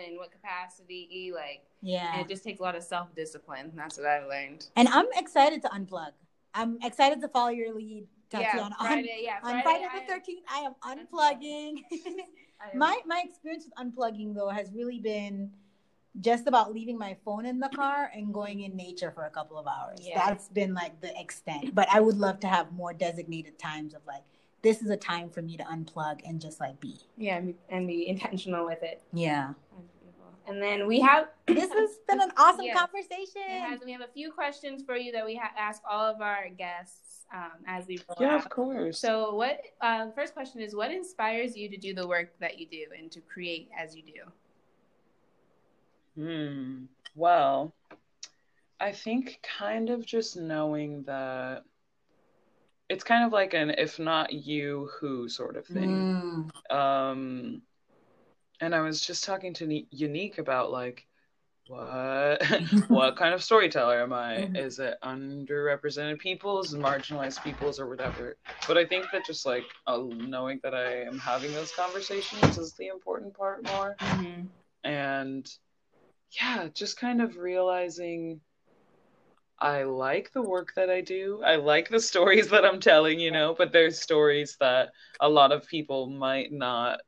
and 0.07 0.19
what 0.19 0.31
capacity, 0.33 1.33
like. 1.35 1.63
Yeah. 1.81 2.13
And 2.13 2.21
it 2.23 2.29
just 2.29 2.45
takes 2.45 2.61
a 2.61 2.63
lot 2.63 2.75
of 2.77 2.83
self 2.83 3.15
discipline. 3.15 3.73
That's 3.75 3.97
what 3.99 4.07
I 4.07 4.25
learned. 4.27 4.67
And 4.77 4.89
I'm 4.89 5.07
excited 5.15 5.63
to 5.63 5.69
unplug. 5.69 6.11
I'm 6.55 6.79
excited 6.83 7.21
to 7.23 7.29
follow 7.29 7.49
your 7.51 7.75
lead, 7.75 8.07
Tatiana. 8.31 8.53
Yeah, 8.57 8.65
On- 8.65 8.87
Friday. 8.87 9.21
Yeah, 9.23 9.37
on 9.37 9.41
Friday. 9.43 9.63
Friday, 9.63 9.87
I- 9.93 10.07
the 10.07 10.13
13th, 10.13 10.43
I 10.49 10.59
am 10.61 10.75
unplugging. 10.83 11.83
I 12.61 12.71
am- 12.73 12.79
my 12.79 13.01
my 13.07 13.23
experience 13.25 13.65
with 13.67 13.75
unplugging 13.75 14.35
though 14.35 14.49
has 14.51 14.71
really 14.73 15.01
been 15.01 15.51
just 16.21 16.47
about 16.47 16.73
leaving 16.75 16.99
my 16.99 17.17
phone 17.25 17.47
in 17.47 17.59
the 17.59 17.69
car 17.71 18.11
and 18.15 18.33
going 18.35 18.61
in 18.61 18.77
nature 18.77 19.11
for 19.11 19.25
a 19.25 19.31
couple 19.31 19.59
of 19.59 19.67
hours. 19.67 19.99
Yeah. 20.03 20.27
That's 20.27 20.49
been 20.49 20.75
like 20.75 21.01
the 21.01 21.19
extent. 21.19 21.75
But 21.75 21.89
I 21.91 22.01
would 22.01 22.19
love 22.19 22.41
to 22.41 22.49
have 22.49 22.73
more 22.73 22.93
designated 22.93 23.59
times 23.59 23.95
of 23.95 24.03
like 24.07 24.23
this 24.63 24.83
is 24.83 24.91
a 24.91 24.97
time 24.97 25.29
for 25.31 25.43
me 25.43 25.57
to 25.57 25.65
unplug 25.65 26.21
and 26.25 26.41
just 26.41 26.61
like 26.61 26.79
be. 26.81 26.97
yeah, 27.17 27.41
and 27.69 27.87
be- 27.89 28.07
intentional 28.09 28.65
with 28.67 28.83
it. 28.83 29.03
Yeah. 29.13 29.55
And 30.47 30.61
then 30.61 30.87
we 30.89 31.01
have 31.01 31.29
This 31.47 31.71
has 31.73 31.91
been 32.09 32.21
an 32.21 32.31
awesome 32.37 32.65
Yes. 32.65 32.77
conversation. 32.79 33.43
it 33.49 33.61
has, 33.61 33.81
we 33.85 33.93
have 33.93 34.01
a 34.03 34.09
few 34.13 34.31
questions 34.33 34.83
for 34.85 34.97
you 34.97 35.13
that 35.13 35.25
we 35.25 35.37
ha- 35.37 35.53
ask 35.59 35.81
all 35.89 36.05
of 36.05 36.21
our 36.21 36.49
guests 36.49 37.25
um, 37.35 37.53
as 37.67 37.87
we 37.87 37.99
roll 38.09 38.17
Yeah, 38.21 38.35
out. 38.37 38.45
of 38.45 38.51
course. 38.51 38.99
So, 38.99 39.35
what? 39.35 39.61
Uh, 39.81 40.11
first 40.15 40.35
question 40.35 40.61
is, 40.61 40.75
what 40.75 40.91
inspires 40.91 41.57
you 41.57 41.69
to 41.71 41.77
do 41.77 41.95
the 41.95 42.07
work 42.07 42.31
that 42.41 42.59
you 42.59 42.67
do 42.67 42.85
and 42.99 43.11
to 43.13 43.21
create 43.21 43.69
as 43.79 43.97
you 43.97 44.03
do? 44.03 44.21
Hmm. 46.17 46.85
Well, 47.15 47.73
I 48.81 48.93
think 48.93 49.41
kind 49.59 49.91
of 49.91 50.05
just 50.05 50.37
knowing 50.37 51.05
that 51.05 51.65
it's 52.89 53.05
kind 53.05 53.25
of 53.25 53.33
like 53.33 53.55
an 53.55 53.71
if 53.71 53.99
not 53.99 54.33
you 54.33 54.91
who 55.01 55.29
sort 55.29 55.57
of 55.57 55.67
thing 55.67 56.05
Mm. 56.71 56.75
um 56.75 57.63
and 58.61 58.75
i 58.75 58.81
was 58.81 59.01
just 59.01 59.25
talking 59.25 59.55
to 59.55 59.67
Ni- 59.67 59.87
unique 59.91 60.39
about 60.39 60.71
like 60.71 61.07
what 61.69 62.43
what 62.89 63.17
kind 63.17 63.33
of 63.35 63.43
storyteller 63.43 64.03
am 64.03 64.13
i 64.13 64.49
Mhm. 64.53 64.57
is 64.57 64.79
it 64.79 64.99
underrepresented 65.03 66.19
peoples 66.19 66.75
marginalized 66.75 67.43
peoples 67.43 67.81
or 67.81 67.89
whatever 67.89 68.37
but 68.67 68.77
i 68.77 68.85
think 68.85 69.07
that 69.13 69.25
just 69.25 69.47
like 69.47 69.65
uh, 69.87 70.03
knowing 70.07 70.61
that 70.63 70.75
i 70.75 71.03
am 71.03 71.19
having 71.19 71.53
those 71.53 71.73
conversations 71.73 72.59
is 72.59 72.75
the 72.75 72.89
important 72.89 73.33
part 73.33 73.63
more 73.65 73.97
Mhm. 74.01 74.49
and 74.85 75.51
yeah 76.41 76.69
just 76.75 76.97
kind 76.99 77.21
of 77.21 77.37
realizing 77.37 78.41
i 79.59 79.83
like 79.85 80.33
the 80.33 80.43
work 80.43 80.73
that 80.77 80.91
i 80.91 81.01
do 81.01 81.41
i 81.45 81.57
like 81.57 81.89
the 81.89 82.01
stories 82.11 82.49
that 82.49 82.65
i'm 82.65 82.81
telling 82.81 83.19
you 83.21 83.31
know 83.31 83.55
but 83.57 83.73
there's 83.73 84.01
stories 84.01 84.57
that 84.61 84.91
a 85.21 85.29
lot 85.29 85.53
of 85.53 85.67
people 85.67 86.07
might 86.09 86.53
not 86.53 87.01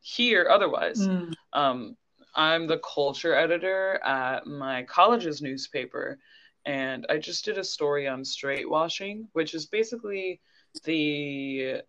hear 0.00 0.48
otherwise 0.50 1.08
Mm. 1.08 1.32
um, 1.52 1.96
i'm 2.34 2.66
the 2.66 2.78
culture 2.78 3.34
editor 3.34 4.00
at 4.04 4.46
my 4.46 4.82
college's 4.84 5.40
newspaper 5.42 6.18
and 6.64 7.06
i 7.10 7.18
just 7.18 7.44
did 7.44 7.58
a 7.58 7.64
story 7.64 8.06
on 8.08 8.24
straight 8.24 8.68
washing 8.68 9.28
which 9.32 9.54
is 9.54 9.66
basically 9.66 10.40
the 10.84 11.80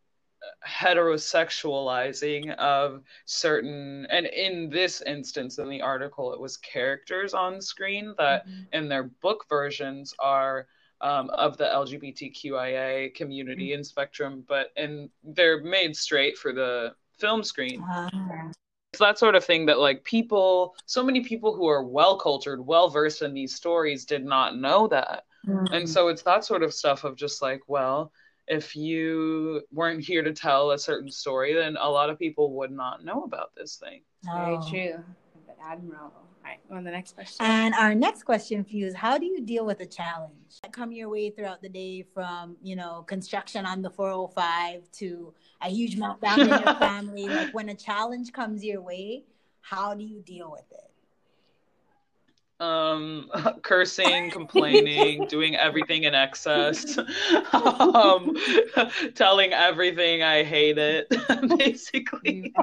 heterosexualizing 0.67 2.53
of 2.55 3.01
certain 3.25 4.05
and 4.09 4.25
in 4.25 4.69
this 4.69 5.01
instance 5.01 5.57
in 5.57 5.69
the 5.69 5.81
article 5.81 6.33
it 6.33 6.39
was 6.39 6.57
characters 6.57 7.33
on 7.33 7.61
screen 7.61 8.13
that 8.17 8.45
Mhm. 8.47 8.67
in 8.73 8.89
their 8.89 9.03
book 9.03 9.45
versions 9.49 10.13
are 10.19 10.67
um, 11.01 11.29
of 11.31 11.57
the 11.57 11.65
lgbtqia 11.65 13.13
community 13.13 13.73
and 13.73 13.85
spectrum 13.85 14.43
but 14.47 14.71
and 14.77 15.09
they're 15.23 15.61
made 15.61 15.95
straight 15.97 16.37
for 16.37 16.53
the 16.53 16.95
film 17.19 17.43
screen 17.43 17.83
Ah. 17.89 18.09
it's 18.91 18.99
that 18.99 19.17
sort 19.19 19.35
of 19.35 19.43
thing 19.43 19.65
that 19.65 19.79
like 19.79 20.03
people 20.03 20.75
so 20.85 21.03
many 21.03 21.21
people 21.21 21.53
who 21.55 21.67
are 21.67 21.83
well 21.83 22.17
cultured 22.17 22.65
well 22.65 22.89
versed 22.89 23.21
in 23.21 23.33
these 23.33 23.55
stories 23.55 24.05
did 24.05 24.23
not 24.23 24.55
know 24.57 24.87
that 24.87 25.25
Mm. 25.45 25.73
and 25.73 25.89
so 25.89 26.07
it's 26.07 26.21
that 26.23 26.45
sort 26.45 26.63
of 26.63 26.73
stuff 26.73 27.03
of 27.03 27.17
just 27.17 27.41
like, 27.41 27.61
well, 27.67 28.13
if 28.47 28.75
you 28.75 29.61
weren't 29.71 30.03
here 30.03 30.21
to 30.23 30.33
tell 30.33 30.71
a 30.71 30.77
certain 30.79 31.09
story, 31.09 31.53
then 31.53 31.77
a 31.79 31.89
lot 31.89 32.09
of 32.09 32.19
people 32.19 32.53
would 32.55 32.71
not 32.71 33.03
know 33.03 33.23
about 33.23 33.55
this 33.55 33.77
thing. 33.77 34.01
Very 34.23 34.55
Oh. 34.57 34.69
true. 34.69 35.03
Admirable. 35.65 36.11
All 36.45 36.49
right, 36.49 36.59
on 36.71 36.83
the 36.83 36.91
next 36.91 37.15
question. 37.15 37.37
And 37.45 37.73
our 37.75 37.95
next 37.95 38.23
question 38.23 38.65
for 38.65 38.71
you 38.71 38.85
is 38.85 38.93
how 38.93 39.17
do 39.17 39.25
you 39.25 39.39
deal 39.39 39.65
with 39.65 39.79
a 39.79 39.85
challenge 39.85 40.59
that 40.61 40.73
come 40.73 40.91
your 40.91 41.07
way 41.07 41.29
throughout 41.29 41.61
the 41.61 41.69
day 41.69 42.01
from, 42.13 42.57
you 42.61 42.75
know, 42.75 43.03
construction 43.03 43.65
on 43.65 43.81
the 43.81 43.89
405 43.89 44.91
to 44.99 45.33
a 45.61 45.69
huge 45.69 45.95
meltdown 45.95 46.39
in 46.39 46.49
your 46.49 46.75
family? 46.79 47.29
Like 47.29 47.53
when 47.53 47.69
a 47.69 47.75
challenge 47.75 48.33
comes 48.33 48.61
your 48.61 48.81
way, 48.81 49.23
how 49.61 49.93
do 49.93 50.03
you 50.03 50.19
deal 50.19 50.51
with 50.51 50.69
it? 50.71 50.91
Um, 52.93 53.29
cursing, 53.61 54.29
complaining, 54.31 55.25
doing 55.29 55.55
everything 55.55 56.03
in 56.03 56.13
excess, 56.13 56.97
um, 57.53 58.35
telling 59.15 59.53
everything 59.53 60.23
I 60.23 60.43
hate 60.43 60.77
it, 60.77 61.07
basically. 61.57 62.53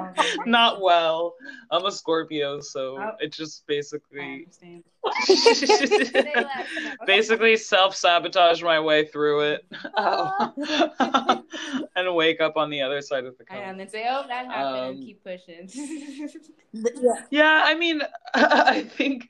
Not 0.47 0.81
well. 0.81 1.35
I'm 1.71 1.85
a 1.87 1.93
Scorpio, 1.93 2.61
so 2.61 2.99
Oh. 3.01 3.13
it 3.21 3.33
just 3.33 3.67
basically 3.67 4.47
understand. 4.47 4.85
Say 5.25 6.33
less. 6.37 6.69
basically 7.07 7.57
self 7.57 7.97
sabotage 7.97 8.63
my 8.63 8.79
way 8.79 9.07
through 9.07 9.41
it 9.53 9.65
Oh. 9.97 11.43
and 11.97 12.15
wake 12.15 12.41
up 12.41 12.57
on 12.57 12.69
the 12.71 12.83
other 12.83 13.01
side 13.01 13.25
of 13.25 13.39
the 13.39 13.45
cup. 13.45 13.57
And 13.57 13.81
then 13.81 13.89
say, 13.89 14.07
oh, 14.11 14.25
that 14.29 14.47
happened, 14.47 14.77
and 14.77 14.97
Um, 14.99 15.03
keep 15.03 15.25
pushing. 15.25 15.69
Yeah. 16.73 17.23
Yeah, 17.31 17.63
I 17.65 17.75
mean, 17.75 18.03
I 18.35 18.83
think 18.83 19.29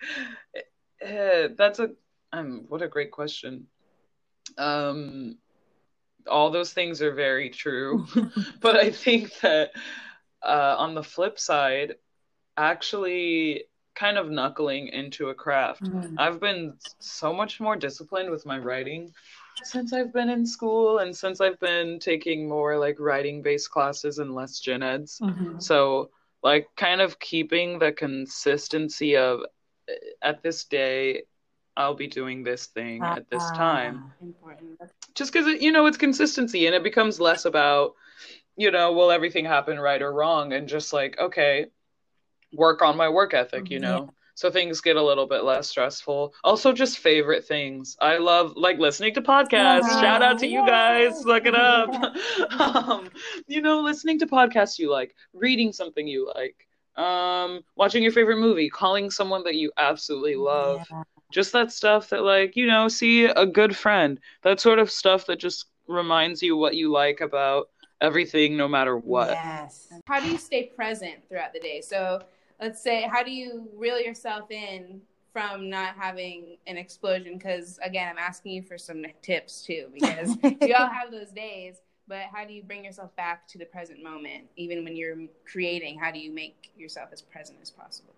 uh, 1.04 1.48
that's 1.56 1.78
a 1.78 1.90
um, 2.32 2.64
what 2.68 2.82
a 2.82 2.88
great 2.88 3.10
question. 3.10 3.66
Um, 4.56 5.38
all 6.26 6.50
those 6.50 6.72
things 6.72 7.02
are 7.02 7.12
very 7.12 7.50
true, 7.50 8.06
but 8.60 8.76
I 8.76 8.90
think 8.90 9.38
that 9.40 9.72
uh, 10.42 10.76
on 10.78 10.94
the 10.94 11.02
flip 11.02 11.38
side, 11.38 11.96
actually, 12.56 13.64
kind 13.94 14.18
of 14.18 14.30
knuckling 14.30 14.88
into 14.88 15.28
a 15.28 15.34
craft. 15.34 15.82
Mm. 15.82 16.14
I've 16.18 16.40
been 16.40 16.74
so 17.00 17.32
much 17.32 17.60
more 17.60 17.76
disciplined 17.76 18.30
with 18.30 18.46
my 18.46 18.58
writing 18.58 19.12
since 19.62 19.92
I've 19.92 20.12
been 20.12 20.30
in 20.30 20.46
school 20.46 20.98
and 20.98 21.14
since 21.14 21.40
I've 21.40 21.60
been 21.60 21.98
taking 21.98 22.48
more 22.48 22.78
like 22.78 22.98
writing 22.98 23.42
based 23.42 23.70
classes 23.70 24.18
and 24.18 24.34
less 24.34 24.60
gen 24.60 24.82
eds. 24.82 25.20
Mhm. 25.22 25.62
So, 25.62 26.10
like, 26.42 26.68
kind 26.76 27.00
of 27.00 27.18
keeping 27.18 27.78
the 27.78 27.92
consistency 27.92 29.16
of 29.16 29.42
Uh, 29.90 29.94
at 30.22 30.42
this 30.42 30.64
day, 30.64 31.22
I'll 31.76 31.94
be 31.94 32.08
doing 32.08 32.42
this 32.42 32.66
thing 32.66 33.02
at 33.02 33.28
this 33.30 33.42
ah, 33.42 33.54
time. 33.54 34.12
Important. 34.20 34.78
Just 35.14 35.32
because, 35.32 35.60
you 35.62 35.72
know, 35.72 35.86
it's 35.86 35.96
consistency 35.96 36.66
and 36.66 36.74
it 36.74 36.82
becomes 36.82 37.20
less 37.20 37.44
about, 37.44 37.94
you 38.56 38.70
know, 38.70 38.92
will 38.92 39.10
everything 39.10 39.44
happen 39.44 39.78
right 39.78 40.02
or 40.02 40.12
wrong? 40.12 40.52
And 40.52 40.68
just 40.68 40.92
like, 40.92 41.18
okay, 41.18 41.66
work 42.52 42.82
on 42.82 42.96
my 42.96 43.08
work 43.08 43.34
ethic, 43.34 43.70
you 43.70 43.78
mm-hmm. 43.78 43.90
know? 43.90 44.14
So 44.34 44.50
things 44.50 44.80
get 44.80 44.96
a 44.96 45.02
little 45.02 45.26
bit 45.26 45.44
less 45.44 45.68
stressful. 45.68 46.34
Also, 46.44 46.72
just 46.72 46.98
favorite 46.98 47.44
things. 47.44 47.96
I 48.00 48.16
love 48.16 48.54
like 48.56 48.78
listening 48.78 49.12
to 49.14 49.22
podcasts. 49.22 49.82
Yeah. 49.82 50.00
Shout 50.00 50.22
out 50.22 50.38
to 50.38 50.46
you 50.46 50.64
guys. 50.66 51.24
Look 51.26 51.44
it 51.44 51.54
up. 51.54 51.90
um, 52.58 53.10
you 53.46 53.60
know, 53.60 53.80
listening 53.80 54.18
to 54.20 54.26
podcasts 54.26 54.78
you 54.78 54.90
like, 54.90 55.14
reading 55.34 55.72
something 55.72 56.08
you 56.08 56.32
like, 56.34 56.66
um, 56.96 57.60
watching 57.76 58.02
your 58.02 58.12
favorite 58.12 58.38
movie, 58.38 58.68
calling 58.68 59.10
someone 59.10 59.44
that 59.44 59.54
you 59.54 59.70
absolutely 59.76 60.36
love. 60.36 60.80
Yeah. 60.90 61.02
Just 61.32 61.52
that 61.52 61.70
stuff 61.70 62.08
that, 62.10 62.22
like, 62.22 62.56
you 62.56 62.66
know, 62.66 62.88
see 62.88 63.24
a 63.24 63.46
good 63.46 63.76
friend. 63.76 64.18
That 64.42 64.60
sort 64.60 64.78
of 64.78 64.90
stuff 64.90 65.26
that 65.26 65.38
just 65.38 65.66
reminds 65.86 66.42
you 66.42 66.56
what 66.56 66.74
you 66.74 66.90
like 66.90 67.20
about 67.20 67.68
everything, 68.00 68.56
no 68.56 68.66
matter 68.66 68.96
what. 68.96 69.30
Yes. 69.30 69.92
How 70.06 70.20
do 70.20 70.28
you 70.28 70.38
stay 70.38 70.64
present 70.64 71.16
throughout 71.28 71.52
the 71.52 71.60
day? 71.60 71.80
So 71.80 72.20
let's 72.60 72.82
say, 72.82 73.02
how 73.02 73.22
do 73.22 73.30
you 73.30 73.68
reel 73.76 74.00
yourself 74.00 74.50
in 74.50 75.00
from 75.32 75.68
not 75.70 75.94
having 75.96 76.56
an 76.66 76.76
explosion? 76.76 77.34
Because 77.38 77.78
again, 77.82 78.08
I'm 78.08 78.18
asking 78.18 78.52
you 78.52 78.62
for 78.62 78.78
some 78.78 79.04
tips 79.22 79.62
too, 79.62 79.86
because 79.92 80.36
we 80.60 80.74
all 80.74 80.88
have 80.88 81.10
those 81.10 81.30
days. 81.30 81.80
But 82.10 82.22
how 82.34 82.44
do 82.44 82.52
you 82.52 82.64
bring 82.64 82.84
yourself 82.84 83.14
back 83.14 83.46
to 83.50 83.58
the 83.58 83.66
present 83.66 84.02
moment, 84.02 84.46
even 84.56 84.82
when 84.82 84.96
you're 84.96 85.16
creating? 85.50 85.96
How 85.96 86.10
do 86.10 86.18
you 86.18 86.32
make 86.32 86.72
yourself 86.76 87.10
as 87.12 87.22
present 87.22 87.60
as 87.62 87.70
possible? 87.70 88.14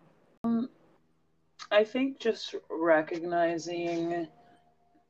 I 1.70 1.84
think 1.84 2.18
just 2.18 2.54
recognizing 2.70 4.26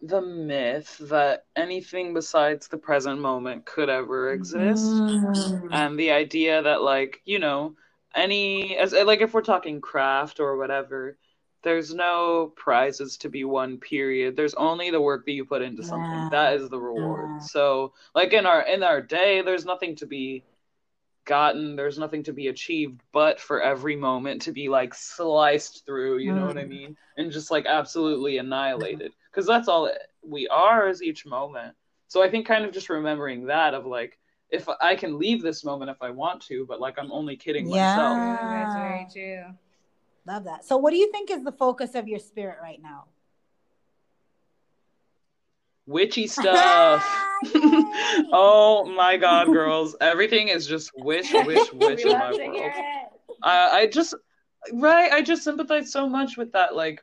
the 0.02 0.20
myth 0.20 0.98
that 1.02 1.44
anything 1.54 2.12
besides 2.12 2.66
the 2.66 2.76
present 2.76 3.20
moment 3.20 3.66
could 3.66 3.88
ever 3.88 4.32
exist. 4.32 4.84
Mm. 4.84 5.68
And 5.70 5.96
the 5.96 6.10
idea 6.10 6.60
that, 6.60 6.82
like, 6.82 7.22
you 7.24 7.38
know, 7.38 7.76
any, 8.16 8.76
as 8.76 8.92
like, 8.92 9.20
if 9.20 9.32
we're 9.32 9.42
talking 9.42 9.80
craft 9.80 10.40
or 10.40 10.56
whatever, 10.56 11.16
there's 11.62 11.94
no 11.94 12.52
prizes 12.56 13.16
to 13.18 13.28
be 13.28 13.44
won, 13.44 13.78
period. 13.78 14.36
There's 14.36 14.54
only 14.54 14.90
the 14.90 15.00
work 15.00 15.24
that 15.26 15.32
you 15.32 15.44
put 15.44 15.62
into 15.62 15.82
something. 15.82 16.28
That 16.30 16.54
is 16.54 16.68
the 16.68 16.80
reward. 16.80 17.34
Yeah. 17.34 17.38
So, 17.38 17.92
like, 18.14 18.32
in 18.32 18.46
our, 18.46 18.62
in 18.62 18.82
our 18.82 19.00
day, 19.00 19.42
there's 19.42 19.64
nothing 19.64 19.96
to 19.96 20.06
be 20.06 20.44
gotten 21.24 21.76
there's 21.76 21.98
nothing 21.98 22.24
to 22.24 22.32
be 22.32 22.48
achieved 22.48 23.00
but 23.12 23.40
for 23.40 23.62
every 23.62 23.94
moment 23.94 24.42
to 24.42 24.50
be 24.52 24.68
like 24.68 24.92
sliced 24.92 25.86
through 25.86 26.18
you 26.18 26.34
know 26.34 26.46
what 26.46 26.58
i 26.58 26.64
Mm. 26.64 26.68
mean 26.68 26.96
and 27.16 27.30
just 27.30 27.50
like 27.50 27.64
absolutely 27.66 28.38
annihilated 28.38 29.12
because 29.30 29.46
that's 29.46 29.68
all 29.68 29.88
we 30.22 30.48
are 30.48 30.88
is 30.88 31.00
each 31.02 31.24
moment 31.24 31.76
so 32.08 32.22
i 32.22 32.28
think 32.28 32.44
kind 32.46 32.64
of 32.64 32.72
just 32.72 32.88
remembering 32.88 33.46
that 33.46 33.72
of 33.72 33.86
like 33.86 34.18
if 34.50 34.68
i 34.80 34.96
can 34.96 35.18
leave 35.18 35.42
this 35.42 35.64
moment 35.64 35.90
if 35.90 36.02
i 36.02 36.10
want 36.10 36.42
to 36.42 36.66
but 36.66 36.80
like 36.80 36.98
i'm 36.98 37.12
only 37.12 37.36
kidding 37.36 37.68
Yeah. 37.68 37.82
myself 37.82 38.18
that's 38.50 38.74
very 38.74 39.06
true. 39.12 39.54
Love 40.26 40.44
that. 40.44 40.64
So, 40.64 40.76
what 40.76 40.90
do 40.90 40.96
you 40.96 41.10
think 41.10 41.30
is 41.30 41.42
the 41.42 41.52
focus 41.52 41.94
of 41.94 42.08
your 42.08 42.18
spirit 42.18 42.58
right 42.62 42.80
now? 42.80 43.06
witchy 45.86 46.26
stuff. 46.38 47.04
Oh 48.34 48.84
my 48.84 49.16
god 49.16 49.46
girls. 49.52 49.96
Everything 50.00 50.48
is 50.48 50.66
just 50.66 50.92
wish 50.96 51.32
wish 51.32 51.72
wish 51.72 52.04
in 52.04 52.12
my 52.12 52.30
love 52.30 52.36
to 52.36 52.44
hear 52.44 52.52
world. 52.52 52.72
I, 53.42 53.70
I 53.80 53.86
just 53.86 54.14
right? 54.74 55.10
I 55.10 55.22
just 55.22 55.42
sympathize 55.42 55.90
so 55.90 56.08
much 56.08 56.36
with 56.36 56.52
that 56.52 56.76
like 56.76 57.02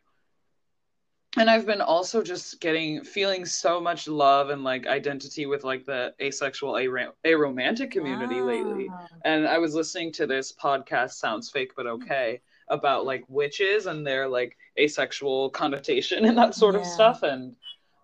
and 1.37 1.49
i've 1.49 1.65
been 1.65 1.81
also 1.81 2.23
just 2.23 2.59
getting 2.59 3.03
feeling 3.03 3.45
so 3.45 3.79
much 3.79 4.07
love 4.07 4.49
and 4.49 4.63
like 4.63 4.87
identity 4.87 5.45
with 5.45 5.63
like 5.63 5.85
the 5.85 6.13
asexual 6.19 6.73
arom- 6.73 7.13
aromantic 7.25 7.91
community 7.91 8.41
lately. 8.41 8.89
And 9.25 9.47
i 9.47 9.59
was 9.59 9.75
listening 9.75 10.11
to 10.13 10.25
this 10.25 10.51
podcast 10.51 11.11
sounds 11.11 11.49
fake 11.51 11.71
but 11.75 11.85
okay 11.85 12.41
about 12.69 13.05
like 13.05 13.23
witches 13.27 13.85
and 13.87 14.05
their 14.05 14.27
like 14.27 14.57
asexual 14.77 15.49
connotation 15.51 16.25
and 16.25 16.37
that 16.37 16.55
sort 16.55 16.75
of 16.75 16.85
stuff. 16.85 17.23
And 17.23 17.55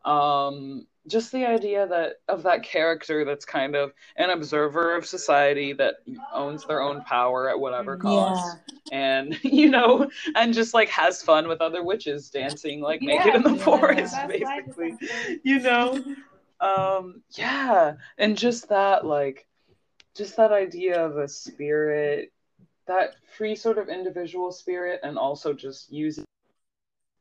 Um, 0.06 0.88
just 1.08 1.32
the 1.32 1.46
idea 1.46 1.88
that 1.88 2.16
of 2.28 2.44
that 2.44 2.64
character 2.64 3.26
that's 3.26 3.46
kind 3.46 3.76
of 3.76 3.94
an 4.18 4.32
observer 4.32 4.96
of 4.96 5.06
society 5.06 5.72
that 5.74 5.96
owns 6.34 6.66
their 6.66 6.82
own 6.82 7.02
power 7.04 7.50
at 7.50 7.60
whatever 7.60 7.96
cost. 7.98 8.58
And 8.92 9.38
you 9.44 9.70
know 9.70 10.10
and 10.36 10.54
just 10.54 10.74
like 10.74 10.90
has 10.90 11.22
fun 11.22 11.48
with 11.48 11.62
other 11.62 11.84
witches 11.84 12.30
dancing 12.30 12.82
like 12.82 13.02
Yeah, 13.02 13.18
naked 13.24 13.36
in 13.36 13.44
the 13.44 13.56
yeah. 13.56 13.64
forest 13.64 14.16
basically 14.28 14.98
you 15.44 15.60
know? 15.60 16.04
Um 16.60 17.22
yeah. 17.32 17.96
And 18.18 18.38
just 18.38 18.70
that 18.70 19.06
like 19.06 19.48
just 20.16 20.38
that 20.38 20.52
idea 20.52 21.04
of 21.06 21.18
a 21.18 21.28
spirit 21.28 22.32
that 22.88 23.16
free 23.38 23.56
sort 23.56 23.78
of 23.78 23.90
individual 23.90 24.52
spirit 24.52 25.00
and 25.04 25.18
also 25.18 25.54
just 25.54 25.92
using 25.92 26.26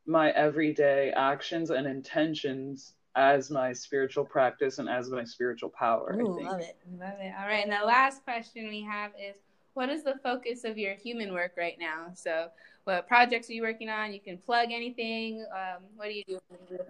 my 0.07 0.31
everyday 0.33 1.11
actions 1.13 1.71
and 1.71 1.87
intentions 1.87 2.95
as 3.17 3.51
my 3.51 3.73
spiritual 3.73 4.25
practice 4.25 4.79
and 4.79 4.89
as 4.89 5.09
my 5.09 5.25
spiritual 5.25 5.71
power 5.71 6.15
Ooh, 6.21 6.43
love 6.43 6.61
it. 6.61 6.77
Love 6.99 7.15
it. 7.21 7.33
All 7.39 7.47
right. 7.47 7.65
And 7.65 7.73
the 7.73 7.87
last 7.87 8.25
question 8.25 8.69
we 8.69 8.83
have 8.83 9.13
is 9.13 9.37
what 9.75 9.89
is 9.89 10.05
the 10.05 10.15
focus 10.23 10.65
of 10.65 10.77
your 10.77 10.95
human 10.95 11.33
work 11.33 11.53
right 11.57 11.77
now? 11.79 12.09
So, 12.15 12.49
what 12.85 13.09
projects 13.09 13.49
are 13.49 13.55
you 13.55 13.63
working 13.63 13.89
on? 13.89 14.13
You 14.13 14.21
can 14.21 14.37
plug 14.39 14.71
anything. 14.71 15.45
Um, 15.53 15.85
what 15.97 16.07
do 16.07 16.13
you 16.13 16.25
do 16.27 16.39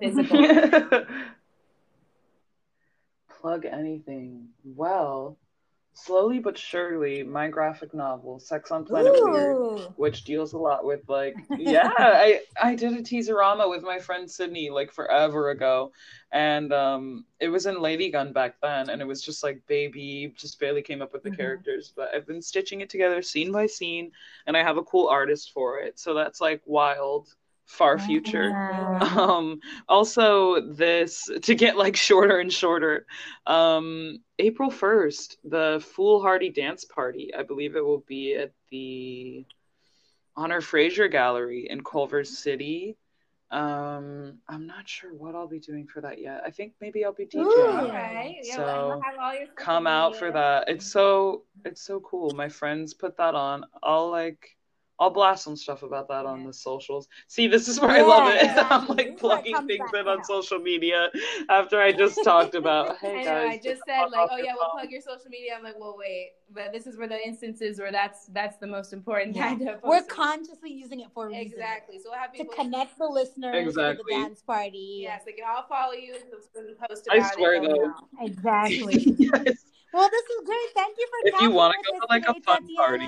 physical? 0.01 0.39
plug 3.41 3.65
anything 3.65 4.49
well 4.65 5.37
slowly 5.95 6.39
but 6.39 6.59
surely 6.59 7.23
my 7.23 7.49
graphic 7.49 7.95
novel 7.95 8.39
sex 8.41 8.71
on 8.71 8.85
planet 8.85 9.17
weird 9.19 9.61
which 9.97 10.25
deals 10.25 10.53
a 10.53 10.59
lot 10.59 10.85
with 10.85 11.01
like 11.09 11.41
yeah 11.57 11.89
i 11.99 12.41
i 12.61 12.75
did 12.75 12.93
a 12.93 13.03
teaserama 13.03 13.69
with 13.71 13.83
my 13.83 13.99
friend 13.99 14.31
sydney 14.31 14.71
like 14.71 14.93
forever 14.93 15.51
ago. 15.51 15.93
And 16.33 16.73
um 16.73 17.25
it 17.41 17.49
was 17.49 17.67
in 17.67 17.81
lady 17.81 18.11
gun 18.11 18.33
back 18.33 18.57
then 18.61 18.91
and 18.91 19.01
it 19.01 19.07
was 19.07 19.23
just 19.23 19.43
like 19.45 19.63
baby 19.69 20.35
just 20.37 20.59
barely 20.59 20.83
came 20.83 21.01
up 21.03 21.13
with 21.13 21.23
the 21.23 21.31
Mhm. 21.31 21.31
characters. 21.31 21.93
But 21.95 22.11
i've 22.15 22.27
been 22.27 22.43
stitching 22.43 22.81
it 22.81 22.91
together 22.91 23.23
scene 23.23 23.53
by 23.53 23.67
scene 23.67 24.11
and 24.47 24.57
i 24.57 24.63
have 24.63 24.77
a 24.79 24.83
cool 24.85 25.09
artist 25.09 25.53
for 25.53 25.79
it. 25.81 25.99
So 25.99 26.15
that's 26.15 26.41
like 26.41 26.63
wild 26.67 27.29
far 27.67 27.99
future. 27.99 28.57
Wow. 29.01 29.01
um 29.01 29.61
also 29.89 30.61
this 30.73 31.29
to 31.43 31.55
get 31.55 31.77
like 31.77 31.97
shorter 31.97 32.39
and 32.39 32.53
shorter 32.53 33.07
um 33.47 34.19
april 34.39 34.71
1st 34.71 35.37
the 35.45 35.85
foolhardy 35.95 36.51
dance 36.51 36.85
party 36.85 37.33
i 37.37 37.43
believe 37.43 37.75
it 37.77 37.85
will 37.85 38.05
be 38.07 38.35
at 38.37 38.53
the 38.71 39.45
honor 40.37 40.61
fraser 40.61 41.09
gallery 41.09 41.67
in 41.71 41.83
culver 41.83 42.25
city. 42.25 42.97
Um 43.51 44.39
i'm 44.49 44.67
not 44.67 44.89
sure 44.89 45.13
what 45.15 45.35
i'll 45.35 45.47
be 45.49 45.61
doing 45.61 45.87
for 45.87 46.01
that 46.01 46.21
yet. 46.21 46.43
I 46.45 46.51
think 46.51 46.73
maybe 46.81 47.05
i'll 47.05 47.13
be 47.13 47.25
Ooh. 47.25 47.27
djing. 47.27 47.79
All 47.79 47.89
right. 47.89 48.37
Yeah, 48.43 48.57
So, 48.57 48.65
well, 48.65 48.87
we'll 48.89 49.01
have 49.03 49.15
all 49.21 49.35
your 49.35 49.47
come 49.57 49.87
out 49.87 50.17
for 50.17 50.31
that. 50.33 50.69
It's 50.69 50.91
so 50.91 51.45
it's 51.65 51.83
so 51.83 52.01
cool. 52.01 52.33
My 52.33 52.49
friends 52.49 52.95
put 52.95 53.17
that 53.19 53.35
on. 53.35 53.65
I'll 53.83 54.11
like 54.11 54.57
I'll 54.99 55.11
blast 55.11 55.43
some 55.45 55.57
stuff 55.57 55.83
about 55.83 56.09
that 56.09 56.25
on 56.25 56.45
the 56.45 56.53
socials. 56.53 57.09
See, 57.27 57.49
this 57.49 57.69
is 57.69 57.81
where 57.81 57.91
I 57.91 58.03
love 58.03 58.33
Yeah, 58.33 58.61
it. 58.61 58.67
I'm 58.71 58.87
like 58.89 58.97
This 58.97 59.07
is 59.17 59.23
where 59.23 59.39
it 59.39 59.45
plugging 59.45 59.67
things 59.67 59.91
in 59.93 60.07
on 60.09 60.23
social 60.25 60.59
media 60.61 61.11
after 61.49 61.81
I 61.81 61.93
just 61.93 62.23
talked 62.23 62.55
about, 62.55 62.97
hey 63.01 63.21
I 63.21 63.25
know. 63.25 63.25
guys. 63.25 63.59
I 63.59 63.61
just 63.63 63.83
said 63.87 64.05
like, 64.11 64.29
oh 64.31 64.37
your 64.37 64.47
yeah, 64.47 64.53
we'll 64.55 64.71
plug 64.71 64.91
your 64.91 65.01
social 65.01 65.31
media. 65.31 65.53
I'm 65.57 65.65
like, 65.65 65.79
well, 65.79 65.97
wait, 65.99 66.33
but 66.53 66.73
this 66.73 66.87
is 66.87 66.97
where 66.97 67.09
the 67.09 67.19
instances 67.27 67.79
where 67.81 67.91
that's 67.91 68.27
that's 68.27 68.57
the 68.59 68.67
most 68.69 68.93
important 68.93 69.35
Yeah. 69.35 69.49
kind 69.49 69.69
of. 69.69 69.81
We're 69.83 69.99
posting. 69.99 70.09
consciously 70.15 70.73
using 70.73 71.01
it 71.01 71.09
for 71.13 71.29
a 71.29 71.35
exactly. 71.35 71.99
So 71.99 72.11
we'll 72.11 72.19
have 72.21 72.33
people 72.33 72.53
To 72.55 72.63
connect 72.63 72.97
the 72.99 73.07
listeners 73.07 73.75
to 73.75 73.81
the 73.99 74.05
dance 74.11 74.43
party. 74.43 75.01
Yes, 75.03 75.23
they 75.27 75.33
can 75.33 75.45
all 75.49 75.65
follow 75.69 75.93
you. 75.95 76.15
So 76.31 76.39
when 76.55 76.69
you 76.69 76.77
post 76.89 77.09
I 77.11 77.17
about 77.17 77.35
swear, 77.35 77.55
it, 77.55 77.63
they'll 77.63 77.77
though. 77.77 77.87
know. 77.89 77.95
Exactly. 78.21 79.15
yes. 79.19 79.65
well, 79.93 80.09
this 80.09 80.23
is 80.25 80.47
great. 80.47 80.69
Thank 80.75 80.97
you 80.99 81.07
for 81.09 81.31
coming. 81.31 81.35
If 81.35 81.41
you 81.41 81.51
wanna 81.51 81.75
go 81.85 81.99
to, 81.99 82.07
like, 82.11 82.23
a 82.29 82.35
today, 82.35 82.41
fun 82.45 82.69
party. 82.77 83.07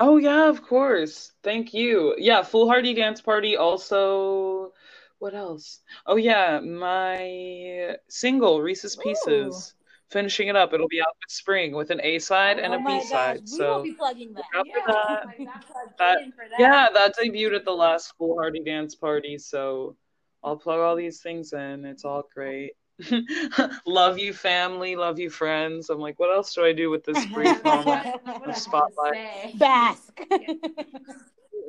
Oh 0.00 0.18
yeah, 0.18 0.48
of 0.48 0.62
course. 0.62 1.32
Thank 1.42 1.72
you. 1.72 2.14
Yeah, 2.18 2.42
Foolhardy 2.42 2.94
Dance 2.94 3.20
Party 3.20 3.56
also 3.56 4.72
what 5.18 5.34
else? 5.34 5.80
Oh 6.06 6.16
yeah, 6.16 6.60
my 6.60 7.96
single 8.08 8.60
Reese's 8.60 8.96
Ooh. 8.98 9.02
Pieces. 9.02 9.74
Finishing 10.10 10.46
it 10.46 10.54
up. 10.54 10.72
It'll 10.72 10.86
be 10.86 11.00
out 11.00 11.16
this 11.26 11.36
spring 11.36 11.74
with 11.74 11.90
an 11.90 12.00
A 12.02 12.20
side 12.20 12.60
and 12.60 12.72
oh 12.72 12.76
a 12.76 12.80
my 12.80 12.98
B 13.00 13.04
side. 13.06 13.40
we 13.50 13.58
will 13.58 13.82
be 13.82 13.92
plugging 13.92 14.34
that. 14.34 14.44
look 14.54 14.66
out 14.66 14.66
for 14.72 14.78
Yeah, 14.78 14.94
that. 14.94 15.36
that 15.46 15.64
plugged 15.66 15.98
That- 15.98 16.20
in 16.22 16.30
for 16.32 16.44
that. 16.48 16.60
Yeah, 16.60 16.88
that 16.94 17.14
debuted 17.16 17.56
at 17.56 17.64
the 17.64 17.72
last 17.72 18.14
Foolhardy 18.16 18.62
Dance 18.62 18.94
Party, 18.94 19.36
so 19.38 19.96
I'll 20.44 20.56
plug 20.58 20.78
all 20.78 20.94
these 20.94 21.22
things 21.22 21.52
in. 21.54 21.84
It's 21.84 22.04
all 22.04 22.22
great. 22.32 22.74
love 23.86 24.18
you, 24.18 24.32
family. 24.32 24.96
Love 24.96 25.18
you, 25.18 25.30
friends. 25.30 25.90
I'm 25.90 26.00
like, 26.00 26.18
what 26.18 26.34
else 26.34 26.54
do 26.54 26.64
I 26.64 26.72
do 26.72 26.90
with 26.90 27.04
this 27.04 27.24
brief 27.26 27.62
moment? 27.64 27.86
What 27.86 28.22
I 28.26 28.32
have 28.32 28.44
to 28.44 28.54
spotlight. 28.54 29.14
say. 29.14 29.54
Bask. 29.58 30.20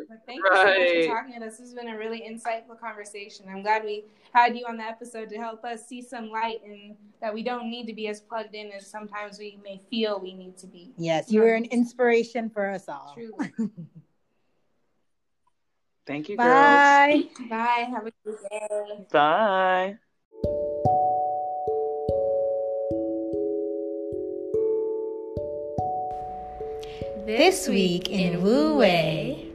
But 0.10 0.20
Thank 0.26 0.40
you 0.40 0.56
so 0.56 0.64
much 0.64 0.90
for 0.90 1.08
talking 1.08 1.42
to 1.42 1.48
us. 1.48 1.58
This 1.58 1.68
has 1.68 1.74
been 1.74 1.90
a 1.90 1.98
really 1.98 2.22
insightful 2.22 2.80
conversation. 2.80 3.46
I'm 3.50 3.62
glad 3.62 3.84
we 3.84 4.06
had 4.32 4.56
you 4.58 4.66
on 4.66 4.78
the 4.78 4.84
episode 4.84 5.28
to 5.30 5.38
help 5.38 5.66
us 5.66 5.86
see 5.86 6.02
some 6.02 6.30
light 6.30 6.62
and 6.64 6.96
that 7.20 7.34
we 7.34 7.44
don't 7.44 7.70
need 7.70 7.88
to 7.88 7.94
be 7.94 8.08
as 8.08 8.22
plugged 8.22 8.56
in 8.56 8.72
as 8.72 8.88
sometimes 8.88 9.38
we 9.38 9.60
may 9.64 9.82
feel 9.90 10.20
we 10.22 10.34
need 10.34 10.58
to 10.60 10.68
be. 10.68 10.94
yes, 10.98 11.30
you 11.30 11.42
were 11.42 11.56
an 11.56 11.66
inspiration 11.66 12.50
for 12.50 12.70
us 12.70 12.88
all. 12.88 13.12
Truly. 13.16 13.52
Thank 16.06 16.30
you, 16.30 16.38
girls. 16.38 16.48
Bye. 16.48 17.24
Bye. 17.50 17.90
Have 17.92 18.08
a 18.08 18.12
good 18.24 18.38
day. 18.50 19.08
Bye. 19.12 19.98
This 27.28 27.68
week 27.68 28.10
in 28.10 28.42
Wu 28.42 28.78
Wei. 28.78 29.52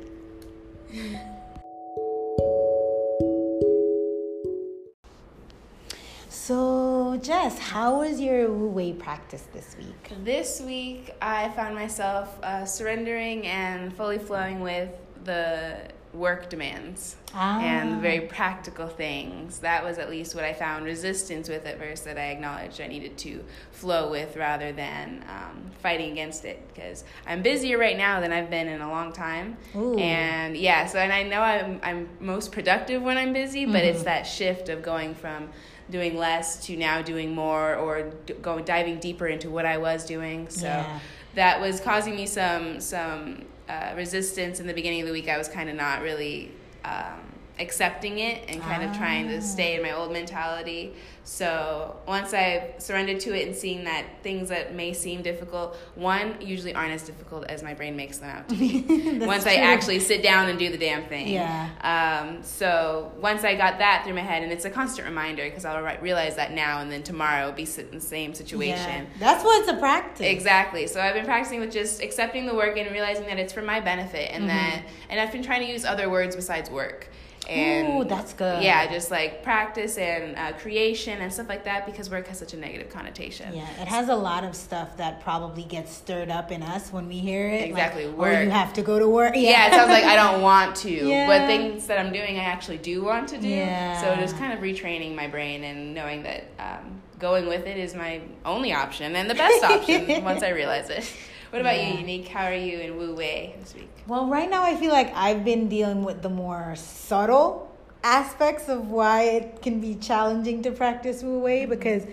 So, 6.29 7.19
Jess, 7.23 7.59
how 7.59 8.01
was 8.01 8.21
your 8.21 8.53
Wu 8.53 8.69
Wei 8.69 8.93
practice 8.93 9.49
this 9.55 9.75
week? 9.79 10.13
This 10.23 10.61
week, 10.61 11.13
I 11.23 11.49
found 11.53 11.75
myself 11.75 12.39
uh, 12.43 12.67
surrendering 12.67 13.47
and 13.47 13.91
fully 13.97 14.19
flowing 14.19 14.61
with 14.61 14.91
the 15.25 15.77
work 16.13 16.51
demands 16.51 17.17
and 17.35 17.95
Ah. 17.95 17.99
very 18.01 18.21
practical 18.21 18.87
things. 18.87 19.61
That 19.61 19.83
was 19.83 19.97
at 19.97 20.11
least 20.11 20.35
what 20.35 20.45
I 20.45 20.53
found 20.53 20.85
resistance 20.85 21.49
with 21.49 21.65
at 21.65 21.79
first 21.79 22.05
that 22.05 22.19
I 22.19 22.27
acknowledged 22.27 22.83
I 22.83 22.87
needed 22.87 23.17
to 23.19 23.43
flow 23.71 24.11
with 24.11 24.37
rather 24.37 24.73
than 24.73 25.25
um, 25.27 25.71
fighting 25.83 26.13
against 26.13 26.45
it 26.45 26.61
because 26.69 27.05
I'm 27.27 27.41
busier 27.41 27.79
right 27.79 27.97
now 27.97 28.21
than 28.21 28.31
I've 28.31 28.51
been 28.51 28.69
in 28.69 28.83
a 28.83 28.91
long 28.91 29.15
time. 29.15 29.57
Ooh. 29.75 29.97
And 29.99 30.55
yeah, 30.55 30.85
so 30.87 30.99
and 30.99 31.13
I 31.13 31.23
know 31.23 31.41
I'm 31.41 31.81
I'm 31.83 32.09
most 32.21 32.53
productive 32.53 33.01
when 33.03 33.17
I'm 33.17 33.33
busy, 33.33 33.65
but 33.65 33.83
it's 33.83 34.03
Mhm. 34.03 34.05
that 34.05 34.23
shift 34.27 34.69
of 34.69 34.83
going 34.83 35.15
from 35.15 35.49
doing 35.91 36.19
less 36.19 36.65
to 36.67 36.77
now 36.77 37.01
doing 37.01 37.35
more 37.35 37.75
or 37.77 38.13
d- 38.27 38.35
going 38.43 38.65
diving 38.65 38.99
deeper 39.01 39.27
into 39.29 39.49
what 39.49 39.65
I 39.65 39.79
was 39.79 40.05
doing. 40.05 40.51
So 40.51 40.67
Yeah. 40.67 40.99
that 41.37 41.59
was 41.59 41.81
causing 41.81 42.17
me 42.17 42.27
some 42.27 42.81
some 42.81 43.47
uh, 43.73 43.95
resistance 43.97 44.61
in 44.61 44.67
the 44.67 44.75
beginning 44.75 45.01
of 45.01 45.07
the 45.07 45.13
week. 45.13 45.29
I 45.29 45.39
was 45.39 45.49
kind 45.49 45.71
of 45.71 45.77
not 45.77 46.03
really 46.03 46.51
um, 46.85 47.21
accepting 47.63 48.19
it 48.19 48.45
and 48.49 48.61
kind 48.63 48.83
of 48.83 48.95
trying 48.97 49.27
Ah. 49.29 49.33
to 49.37 49.41
stay 49.43 49.77
in 49.77 49.83
my 49.83 49.93
old 49.93 50.13
mentality. 50.13 50.93
So 51.25 51.97
once 52.07 52.35
I 52.35 52.75
surrendered 52.79 53.21
to 53.21 53.35
it 53.35 53.47
and 53.47 53.55
seeing 53.57 53.85
that 53.85 54.05
things 54.25 54.49
that 54.49 54.75
may 54.75 54.93
seem 54.93 55.23
difficult, 55.23 55.77
one 55.95 56.35
usually 56.41 56.75
aren't 56.75 56.91
as 56.93 57.03
difficult 57.03 57.45
as 57.47 57.63
my 57.63 57.75
brain 57.75 57.95
makes 57.97 58.19
them 58.19 58.29
out 58.31 58.49
to 58.49 58.57
be. 58.57 59.21
Once 59.25 59.47
I 59.47 59.55
actually 59.55 60.01
sit 60.01 60.21
down 60.23 60.49
and 60.49 60.59
do 60.59 60.69
the 60.71 60.77
damn 60.77 61.05
thing. 61.05 61.29
Yeah. 61.29 61.69
Um, 61.81 62.43
so 62.43 63.13
once 63.21 63.45
I 63.45 63.55
got 63.55 63.79
that 63.79 64.03
through 64.05 64.15
my 64.15 64.21
head, 64.23 64.43
and 64.43 64.51
it's 64.53 64.65
a 64.65 64.71
constant 64.71 65.07
reminder 65.07 65.45
because 65.45 65.65
I'll 65.65 65.81
ri- 65.83 65.99
realize 66.01 66.35
that 66.37 66.51
now 66.53 66.81
and 66.81 66.91
then 66.91 67.05
tomorrow 67.05 67.43
I'll 67.47 67.53
be 67.53 67.69
in 67.79 67.91
the 67.93 68.01
same 68.01 68.35
situation. 68.35 69.07
Yeah. 69.07 69.19
That's 69.21 69.45
what 69.45 69.61
it's 69.61 69.69
a 69.71 69.77
practice. 69.77 70.27
Exactly. 70.27 70.89
So 70.89 71.01
I've 71.01 71.15
been 71.15 71.25
practicing 71.25 71.61
with 71.61 71.71
just 71.73 72.03
accepting 72.03 72.47
the 72.47 72.55
work 72.55 72.77
and 72.77 72.91
realizing 72.91 73.27
that 73.27 73.39
it's 73.39 73.53
for 73.53 73.63
my 73.63 73.79
benefit, 73.81 74.31
and 74.33 74.49
that 74.51 74.73
Mm-hmm. 74.73 75.11
and 75.11 75.21
I've 75.21 75.31
been 75.33 75.43
trying 75.45 75.61
to 75.67 75.73
use 75.73 75.85
other 75.85 76.11
words 76.11 76.35
besides 76.35 76.69
work. 76.69 77.09
And 77.49 78.03
Ooh, 78.03 78.05
that's 78.09 78.33
good. 78.33 78.63
Yeah, 78.63 78.91
just 78.91 79.11
like 79.11 79.43
practice 79.43 79.99
and 79.99 80.37
uh, 80.37 80.53
creation 80.59 81.21
and 81.21 81.33
stuff 81.33 81.49
like 81.49 81.65
that 81.65 81.87
because 81.87 82.09
work 82.09 82.29
has 82.29 82.39
such 82.39 82.55
a 82.55 82.57
negative 82.57 82.89
connotation. 82.91 83.53
Yeah, 83.55 83.69
it 83.81 83.89
has 83.89 84.09
a 84.09 84.15
lot 84.15 84.45
of 84.45 84.55
stuff 84.55 84.97
that 84.99 85.21
probably 85.21 85.65
gets 85.65 85.93
stirred 85.93 86.31
up 86.31 86.53
in 86.53 86.63
us 86.63 86.93
when 86.93 87.09
we 87.09 87.19
hear 87.19 87.49
it. 87.49 87.69
Exactly, 87.69 88.07
Like, 88.07 88.17
work. 88.17 88.37
Oh, 88.37 88.41
you 88.43 88.51
have 88.51 88.73
to 88.75 88.83
go 88.83 88.99
to 88.99 89.09
work. 89.09 89.35
Yeah, 89.43 89.67
it 89.69 89.73
sounds 89.75 89.91
like 89.91 90.05
I 90.05 90.15
don't 90.15 90.41
want 90.43 90.77
to, 90.77 90.91
Yeah. 90.91 91.27
but 91.27 91.47
things 91.47 91.87
that 91.89 91.99
I'm 91.99 92.13
doing, 92.13 92.39
I 92.39 92.45
actually 92.45 92.79
do 92.79 93.03
want 93.03 93.29
to 93.31 93.39
do. 93.39 93.49
Yeah. 93.49 94.01
So 94.01 94.15
just 94.21 94.37
kind 94.39 94.53
of 94.53 94.61
retraining 94.61 95.15
my 95.17 95.27
brain 95.27 95.65
and 95.65 95.95
knowing 95.95 96.23
that 96.23 96.45
um, 96.61 97.01
going 97.19 97.47
with 97.49 97.67
it 97.67 97.77
is 97.77 97.95
my 97.95 98.21
only 98.45 98.73
option 98.73 99.17
and 99.17 99.29
the 99.29 99.35
best 99.35 99.65
option 99.65 100.23
once 100.25 100.43
I 100.43 100.51
realize 100.51 100.91
it. 100.91 101.05
What 101.51 101.61
about 101.61 101.77
Yeah. 101.77 101.93
you, 101.93 101.99
Unique? 101.99 102.29
How 102.29 102.47
are 102.47 102.55
you 102.55 102.79
in 102.79 102.97
Wu 102.97 103.15
Wei 103.15 103.55
this 103.61 103.75
week? 103.75 103.91
Well, 104.07 104.27
right 104.27 104.51
now 104.51 104.65
I 104.65 104.77
feel 104.77 104.91
like 104.91 105.15
I've 105.15 105.45
been 105.45 105.69
dealing 105.69 106.05
with 106.05 106.23
the 106.23 106.29
more 106.29 106.75
subtle 106.77 107.71
aspects 108.03 108.69
of 108.69 108.91
why 108.91 109.23
it 109.23 109.63
can 109.63 109.81
be 109.81 109.95
challenging 109.95 110.63
to 110.63 110.73
practice 110.73 111.23
Wu 111.23 111.39
Wei 111.39 111.67
because 111.67 112.05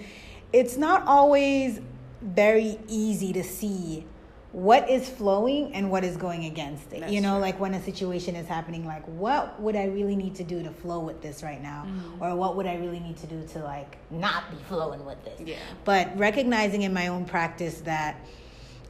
it's 0.54 0.78
not 0.78 1.04
always 1.08 1.82
very 2.22 2.80
easy 2.88 3.34
to 3.34 3.44
see 3.44 4.06
what 4.52 4.90
is 4.90 5.08
flowing 5.08 5.74
and 5.74 5.92
what 5.92 6.04
is 6.04 6.18
going 6.18 6.46
against 6.46 6.92
it. 6.92 7.02
That's 7.02 7.12
you 7.12 7.22
know, 7.22 7.34
true. 7.34 7.42
like 7.42 7.60
when 7.60 7.74
a 7.76 7.84
situation 7.84 8.36
is 8.36 8.48
happening, 8.48 8.86
like 8.86 9.06
what 9.06 9.60
would 9.62 9.76
I 9.76 9.86
really 9.86 10.16
need 10.16 10.36
to 10.36 10.44
do 10.44 10.62
to 10.64 10.72
flow 10.72 11.00
with 11.00 11.22
this 11.22 11.44
right 11.44 11.62
now? 11.62 11.86
Mm-hmm. 11.88 12.24
Or 12.24 12.36
what 12.36 12.56
would 12.56 12.66
I 12.66 12.76
really 12.76 13.00
need 13.00 13.18
to 13.18 13.28
do 13.28 13.46
to 13.48 13.60
like 13.60 13.98
not 14.10 14.50
be 14.50 14.58
flowing 14.68 15.06
with 15.06 15.24
this? 15.24 15.40
Yeah. 15.40 15.58
But 15.86 16.18
recognizing 16.18 16.82
in 16.82 16.94
my 16.94 17.08
own 17.08 17.26
practice 17.26 17.82
that 17.82 18.20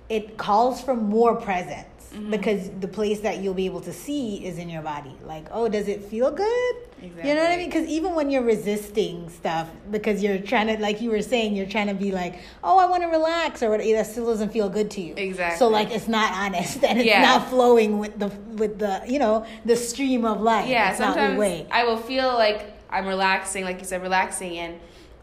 it 0.07 0.37
calls 0.37 0.81
for 0.81 0.95
more 0.95 1.35
presence 1.35 1.98
Mm-hmm. 2.09 2.31
because 2.31 2.71
the 2.79 2.87
place 2.87 3.19
that 3.19 3.37
you'll 3.37 3.53
be 3.53 3.67
able 3.67 3.81
to 3.81 3.93
see 3.93 4.43
is 4.43 4.57
in 4.57 4.67
your 4.67 4.81
body. 4.81 5.15
Like, 5.25 5.45
oh, 5.51 5.69
does 5.69 5.87
it 5.87 6.03
feel 6.03 6.31
good? 6.31 6.75
You 7.01 7.35
know 7.35 7.41
what 7.43 7.51
I 7.51 7.57
mean? 7.57 7.69
Because 7.69 7.87
even 7.87 8.15
when 8.15 8.29
you're 8.31 8.41
resisting 8.43 9.29
stuff, 9.29 9.69
because 9.91 10.23
you're 10.23 10.39
trying 10.39 10.67
to, 10.67 10.77
like 10.81 11.01
you 11.01 11.11
were 11.11 11.21
saying, 11.21 11.55
you're 11.55 11.67
trying 11.67 11.87
to 11.87 11.93
be 11.93 12.11
like, 12.11 12.39
oh, 12.63 12.79
I 12.79 12.85
want 12.87 13.03
to 13.03 13.09
relax, 13.09 13.61
or 13.61 13.77
that 13.77 14.05
still 14.07 14.25
doesn't 14.25 14.49
feel 14.51 14.69
good 14.69 14.89
to 14.91 15.01
you. 15.01 15.13
Exactly. 15.15 15.59
So 15.59 15.67
like, 15.69 15.91
it's 15.91 16.07
not 16.07 16.33
honest 16.33 16.83
and 16.87 16.97
it's 16.99 17.07
Yeah. 17.07 17.21
not 17.21 17.47
flowing 17.47 17.99
with 17.99 18.17
the 18.17 18.29
with 18.55 18.79
the 18.79 19.03
you 19.07 19.19
know 19.19 19.45
the 19.63 19.75
stream 19.75 20.25
of 20.25 20.41
life. 20.41 20.67
Yeah, 20.67 20.89
it's 20.91 20.99
not 20.99 21.13
the 21.15 21.21
sometimes 21.21 21.39
way. 21.39 21.67
I 21.71 21.83
will 21.83 21.97
feel 21.97 22.33
like 22.33 22.73
I'm 22.89 23.05
relaxing, 23.05 23.63
like 23.63 23.79
you 23.79 23.85
said, 23.85 24.01
relaxing, 24.01 24.57
and 24.57 24.79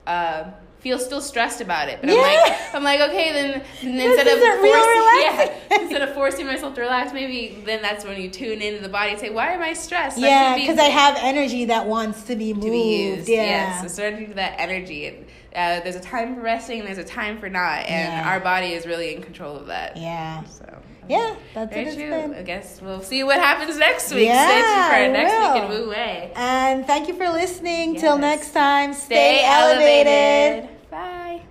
uh, 0.07 0.45
feel 0.87 0.99
still 1.01 1.21
stressed 1.21 1.61
about 1.61 1.89
it. 1.89 1.99
But 2.01 2.11
I'm 2.11 2.17
like, 2.19 2.75
I'm 2.75 2.85
like, 2.85 3.01
okay, 3.11 3.33
then, 3.33 3.63
then 3.83 4.09
instead 4.09 4.29
of 4.29 4.39
forcing, 4.39 4.71
yeah, 5.21 5.81
instead 5.83 6.03
of 6.03 6.15
forcing 6.15 6.47
myself 6.47 6.77
to 6.77 6.81
relax, 6.83 7.13
maybe 7.13 7.61
then 7.65 7.83
that's 7.83 8.05
when 8.05 8.21
you 8.21 8.31
tune 8.31 8.63
into 8.63 8.81
the 8.81 8.89
body 8.89 9.11
and 9.11 9.19
say, 9.19 9.31
why 9.31 9.51
am 9.51 9.63
I 9.63 9.73
stressed? 9.73 10.17
Yeah, 10.17 10.55
be- 10.55 10.61
because 10.61 10.79
I 10.79 10.85
have 10.85 11.17
energy 11.21 11.65
that 11.65 11.87
wants 11.87 12.23
to 12.25 12.37
be 12.37 12.53
moved. 12.53 12.67
to 12.67 12.71
be 12.71 13.03
used. 13.03 13.29
Yeah. 13.29 13.43
Yes, 13.43 13.83
so 13.83 13.89
starting 13.89 14.29
to 14.29 14.35
that 14.35 14.55
energy. 14.61 15.09
And, 15.09 15.27
uh, 15.57 15.83
there's 15.83 15.97
a 15.97 16.01
time 16.01 16.37
for 16.37 16.43
resting 16.43 16.79
and 16.79 16.87
there's 16.87 16.99
a 16.99 17.05
time 17.05 17.41
for 17.41 17.49
not, 17.49 17.81
and 17.87 18.13
Yeah. 18.13 18.31
our 18.31 18.39
body 18.39 18.69
is 18.75 18.87
really 18.87 19.13
in 19.13 19.23
control 19.23 19.57
of 19.57 19.67
that. 19.67 19.97
yeah. 19.97 20.45
So. 20.45 20.83
Yeah, 21.09 21.37
that's 21.55 21.73
Very 21.73 21.95
true. 21.95 22.35
I 22.37 22.43
guess 22.43 22.81
we'll 22.83 23.01
see 23.01 23.23
what 23.23 23.39
happens 23.39 23.79
next 23.79 24.13
week. 24.13 24.27
Yeah, 24.27 24.45
Stay 24.49 24.61
tuned 24.61 24.87
for 24.87 24.93
our 24.93 25.09
next 25.09 25.55
week 25.55 25.63
in 25.63 25.69
will. 25.69 25.85
Wu 25.87 25.91
Wei. 25.91 26.33
And 26.35 26.85
thank 26.85 27.07
you 27.07 27.15
for 27.15 27.29
listening. 27.29 27.95
Till 27.95 28.19
next 28.19 28.51
time, 28.53 28.93
Stay 28.93 29.45
elevated. 29.45 30.69
Bye. 30.97 31.46